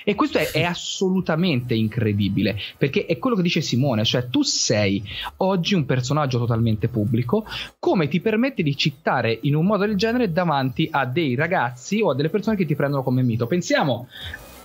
[0.04, 5.02] E questo è, è, assolutamente incredibile, perché è quello che dice Simone, cioè tu sei
[5.38, 7.44] oggi un personaggio totalmente pubblico,
[7.78, 12.10] come ti permette di citare in un modo del genere davanti a dei ragazzi o
[12.10, 13.46] a delle persone che ti prendono come mito.
[13.46, 14.08] Pensiamo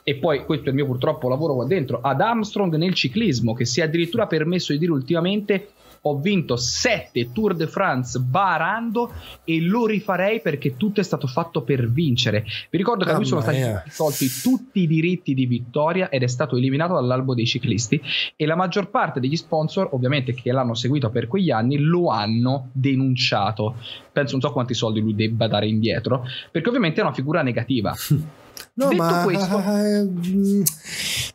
[0.03, 3.66] e poi questo è il mio purtroppo lavoro qua dentro, ad Armstrong nel ciclismo, che
[3.66, 5.70] si è addirittura permesso di dire ultimamente
[6.01, 9.11] ho vinto 7 Tour de France barando
[9.43, 12.45] e lo rifarei perché tutto è stato fatto per vincere.
[12.69, 13.59] Vi ricordo che a lui sono stati
[13.95, 18.01] tolti tutti i diritti di vittoria ed è stato eliminato dall'albo dei ciclisti
[18.35, 22.69] e la maggior parte degli sponsor, ovviamente che l'hanno seguito per quegli anni, lo hanno
[22.71, 23.75] denunciato.
[24.11, 27.93] Penso non so quanti soldi lui debba dare indietro, perché ovviamente è una figura negativa.
[28.74, 30.64] No, Detto ma questo, eh,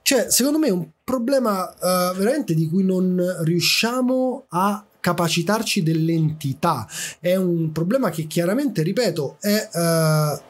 [0.02, 6.86] cioè, secondo me è un problema uh, veramente di cui non riusciamo a capacitarci dell'entità.
[7.20, 10.40] È un problema che chiaramente, ripeto, è uh,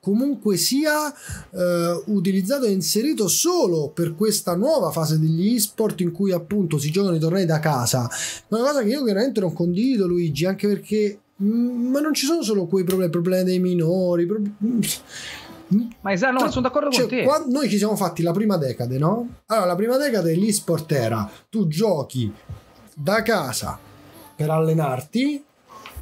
[0.00, 6.32] comunque sia uh, utilizzato e inserito solo per questa nuova fase degli esport in cui
[6.32, 8.08] appunto si giocano i tornei da casa.
[8.48, 12.42] Una cosa che io chiaramente non condivido, Luigi, anche perché mm, ma non ci sono
[12.42, 14.26] solo quei problemi, problemi dei minori.
[14.26, 14.80] Problemi,
[16.00, 17.50] ma esatto, no, sono d'accordo cioè, con te.
[17.50, 19.28] noi ci siamo fatti la prima decade, no?
[19.46, 22.32] Allora, la prima decade l'esport era tu giochi
[22.94, 23.78] da casa
[24.34, 25.44] per allenarti,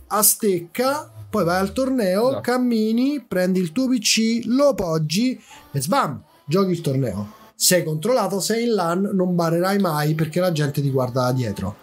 [0.08, 2.40] a stecca, poi vai al torneo, esatto.
[2.40, 5.38] cammini, prendi il tuo PC, lo poggi
[5.72, 7.32] e sbam, giochi il torneo.
[7.54, 11.76] Sei controllato, sei in LAN, non barerai mai perché la gente ti guarda da dietro.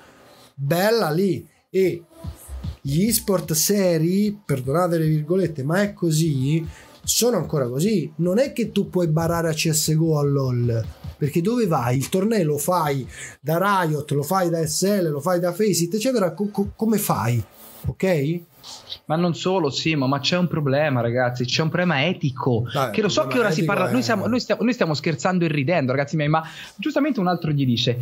[0.55, 1.45] Bella lì.
[1.69, 2.03] E
[2.79, 6.65] gli esport seri, perdonate le virgolette, ma è così,
[7.06, 8.12] sono ancora così.
[8.18, 10.86] Non è che tu puoi barare a CSGO all'OL.
[11.18, 11.97] Perché dove vai?
[11.97, 13.08] Il torneo lo fai
[13.39, 16.34] da Riot, lo fai da SL, lo fai da Faceit, eccetera.
[16.34, 17.41] Co- co- come fai?
[17.88, 18.39] Ok?
[19.05, 21.45] Ma non solo, Simo, ma c'è un problema, ragazzi.
[21.45, 22.68] C'è un problema etico.
[22.72, 23.89] Dai, che lo so che ora si parla.
[23.89, 23.91] È...
[23.91, 26.43] Noi, siamo, noi, stiamo, noi, stiamo, scherzando e ridendo, ragazzi miei, ma
[26.76, 27.99] giustamente un altro gli dice: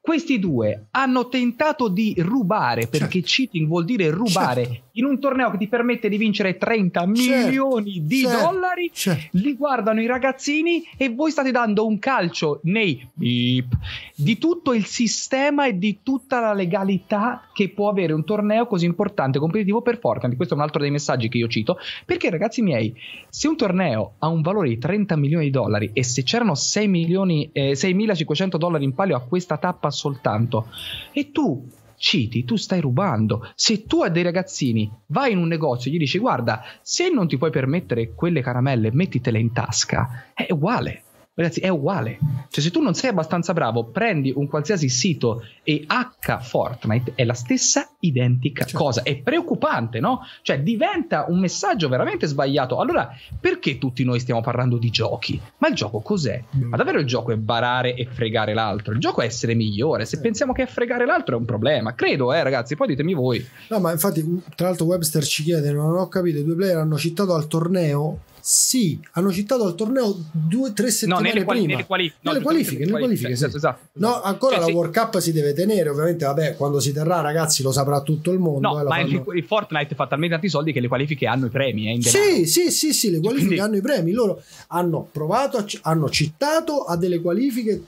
[0.00, 3.26] Questi due hanno tentato di rubare, perché certo.
[3.28, 4.82] cheating vuol dire rubare certo.
[4.92, 7.46] in un torneo che ti permette di vincere 30 certo.
[7.46, 8.46] milioni di certo.
[8.46, 8.90] dollari.
[8.92, 9.38] Certo.
[9.38, 13.76] Li guardano i ragazzini e voi state dando un calcio nei beep
[14.14, 18.84] di tutto il sistema e di tutta la legalità che può avere un torneo così
[18.84, 20.36] importante competitivo per Fortnite.
[20.36, 21.78] Questo è un altro dei messaggi che io cito.
[22.04, 22.94] Perché, ragazzi miei,
[23.30, 26.88] se un torneo ha un valore di 30 milioni di dollari e se c'erano 6
[26.88, 30.66] milioni, eh, 6.500 dollari in palio a questa tappa soltanto,
[31.12, 33.48] e tu citi, tu stai rubando.
[33.54, 37.26] Se tu a dei ragazzini vai in un negozio e gli dici guarda, se non
[37.26, 41.03] ti puoi permettere quelle caramelle, mettitele in tasca, è uguale.
[41.36, 42.18] Ragazzi, è uguale.
[42.48, 47.24] Cioè, se tu non sei abbastanza bravo, prendi un qualsiasi sito e H Fortnite è
[47.24, 48.78] la stessa identica certo.
[48.78, 49.02] cosa.
[49.02, 50.20] È preoccupante, no?
[50.42, 52.78] Cioè, diventa un messaggio veramente sbagliato.
[52.78, 53.10] Allora,
[53.40, 55.40] perché tutti noi stiamo parlando di giochi?
[55.58, 56.40] Ma il gioco cos'è?
[56.56, 56.68] Mm.
[56.68, 58.92] Ma davvero il gioco è barare e fregare l'altro?
[58.92, 60.04] Il gioco è essere migliore.
[60.04, 60.20] Se eh.
[60.20, 61.96] pensiamo che è fregare l'altro è un problema.
[61.96, 62.76] Credo, eh, ragazzi.
[62.76, 63.44] Poi ditemi voi.
[63.70, 64.22] No, ma infatti,
[64.54, 68.20] tra l'altro, Webster ci chiede: non ho capito, i due player hanno citato al torneo
[68.46, 71.74] sì, hanno citato al torneo due o tre settimane no, nelle quali- prima.
[71.76, 74.72] Nelle, quali- no, nelle qualifiche, nelle qualifiche, esatto, esatto, No, ancora cioè, la sì.
[74.72, 78.38] World Cup si deve tenere, ovviamente, vabbè, quando si terrà, ragazzi, lo saprà tutto il
[78.38, 78.68] mondo.
[78.68, 79.32] No, eh, ma fanno...
[79.32, 82.70] il, Fortnite fa talmente tanti soldi che le qualifiche hanno i premi, eh, Sì, sì,
[82.70, 83.64] sì, sì, le qualifiche Quindi...
[83.64, 84.12] hanno i premi.
[84.12, 87.82] Loro hanno provato, hanno citato a delle qualifiche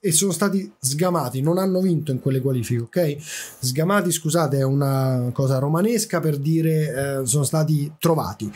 [0.00, 3.16] e sono stati sgamati, non hanno vinto in quelle qualifiche, ok?
[3.58, 8.50] Sgamati, scusate, è una cosa romanesca per dire eh, sono stati trovati.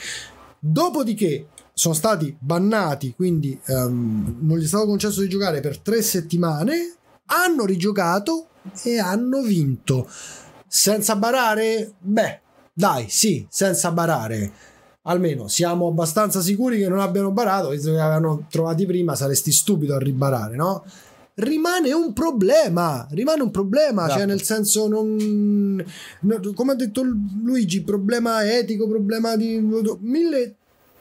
[0.68, 6.02] Dopodiché sono stati bannati, quindi um, non gli è stato concesso di giocare per tre
[6.02, 6.96] settimane,
[7.26, 8.48] hanno rigiocato
[8.82, 10.08] e hanno vinto.
[10.66, 11.92] Senza barare?
[12.00, 12.40] Beh,
[12.72, 14.52] dai, sì, senza barare.
[15.02, 19.94] Almeno siamo abbastanza sicuri che non abbiano barato, visto che avevano trovati prima, saresti stupido
[19.94, 20.84] a ribarare, no?
[21.36, 24.18] Rimane un problema, rimane un problema, cioè, esatto.
[24.18, 25.84] cioè nel senso non,
[26.54, 27.02] come ha detto
[27.42, 29.58] Luigi, problema etico, problema di
[30.00, 30.56] mille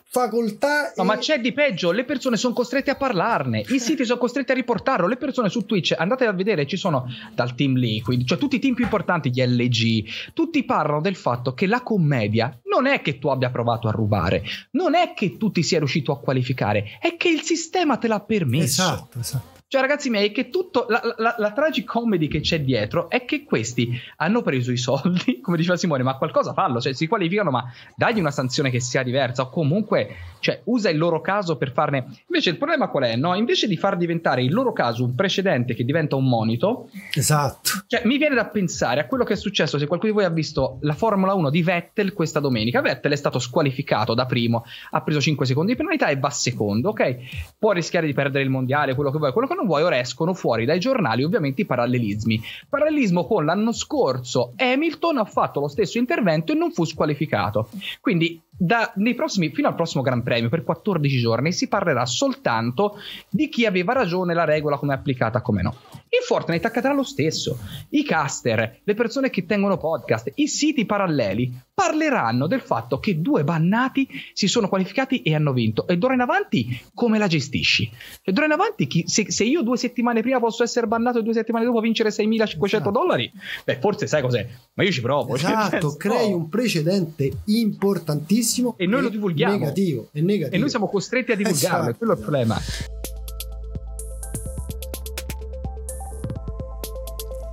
[0.07, 0.93] facoltà.
[0.95, 1.05] No, e...
[1.05, 4.55] ma c'è di peggio, le persone sono costrette a parlarne, i siti sono costretti a
[4.55, 8.57] riportarlo, le persone su Twitch, andate a vedere, ci sono dal team Liquid, cioè tutti
[8.57, 13.01] i team più importanti, gli LG, tutti parlano del fatto che la commedia non è
[13.01, 16.97] che tu abbia provato a rubare, non è che tu ti sia riuscito a qualificare,
[16.99, 18.81] è che il sistema te l'ha permesso.
[18.81, 19.54] Esatto, esatto.
[19.67, 23.43] Cioè, ragazzi miei, che tutto la, la, la tragic comedy che c'è dietro è che
[23.43, 27.65] questi hanno preso i soldi, come diceva Simone, ma qualcosa fallo, cioè si qualificano, ma
[27.95, 32.05] dagli una sanzione che sia diversa, o comunque, cioè, usa il loro caso per farne.
[32.27, 33.15] Invece il problema qual è?
[33.15, 33.33] No?
[33.33, 37.69] Invece di far diventare il loro caso un precedente che diventa un monito, esatto.
[37.87, 39.79] Cioè, mi viene da pensare a quello che è successo.
[39.79, 43.15] Se qualcuno di voi ha visto la Formula 1 di Vettel questa domenica, Vettel è
[43.15, 47.15] stato squalificato da primo, ha preso 5 secondi di penalità e va secondo, ok?
[47.57, 50.33] Può rischiare di perdere il mondiale, quello che vuoi, quello che non vuoi, ora escono
[50.33, 52.41] fuori dai giornali ovviamente i parallelismi.
[52.69, 57.69] Parallelismo con l'anno scorso Hamilton ha fatto lo stesso intervento e non fu squalificato.
[58.01, 62.97] Quindi da, prossimi, fino al prossimo Gran Premio, per 14 giorni, si parlerà soltanto
[63.29, 65.75] di chi aveva ragione, la regola come applicata, come no.
[65.91, 67.57] In Fortnite accadrà lo stesso.
[67.89, 73.43] I caster, le persone che tengono podcast, i siti paralleli parleranno del fatto che due
[73.43, 75.85] bannati si sono qualificati e hanno vinto.
[75.87, 77.91] E d'ora in avanti come la gestisci?
[78.23, 81.23] E d'ora in avanti, chi, se, se, io due settimane prima posso essere bannato e
[81.23, 82.91] due settimane dopo vincere 6.500 esatto.
[82.91, 83.29] dollari,
[83.65, 84.47] beh, forse sai cos'è?
[84.75, 85.35] Ma io ci provo.
[85.35, 88.44] Esatto, cioè, crei un precedente importantissimo
[88.77, 89.57] e noi lo divulghiamo.
[89.57, 90.55] Negativo, è negativo.
[90.55, 91.97] E noi siamo costretti a divulgarlo, esatto.
[91.97, 92.61] quello è il problema.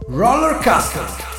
[0.08, 1.31] Roller Castle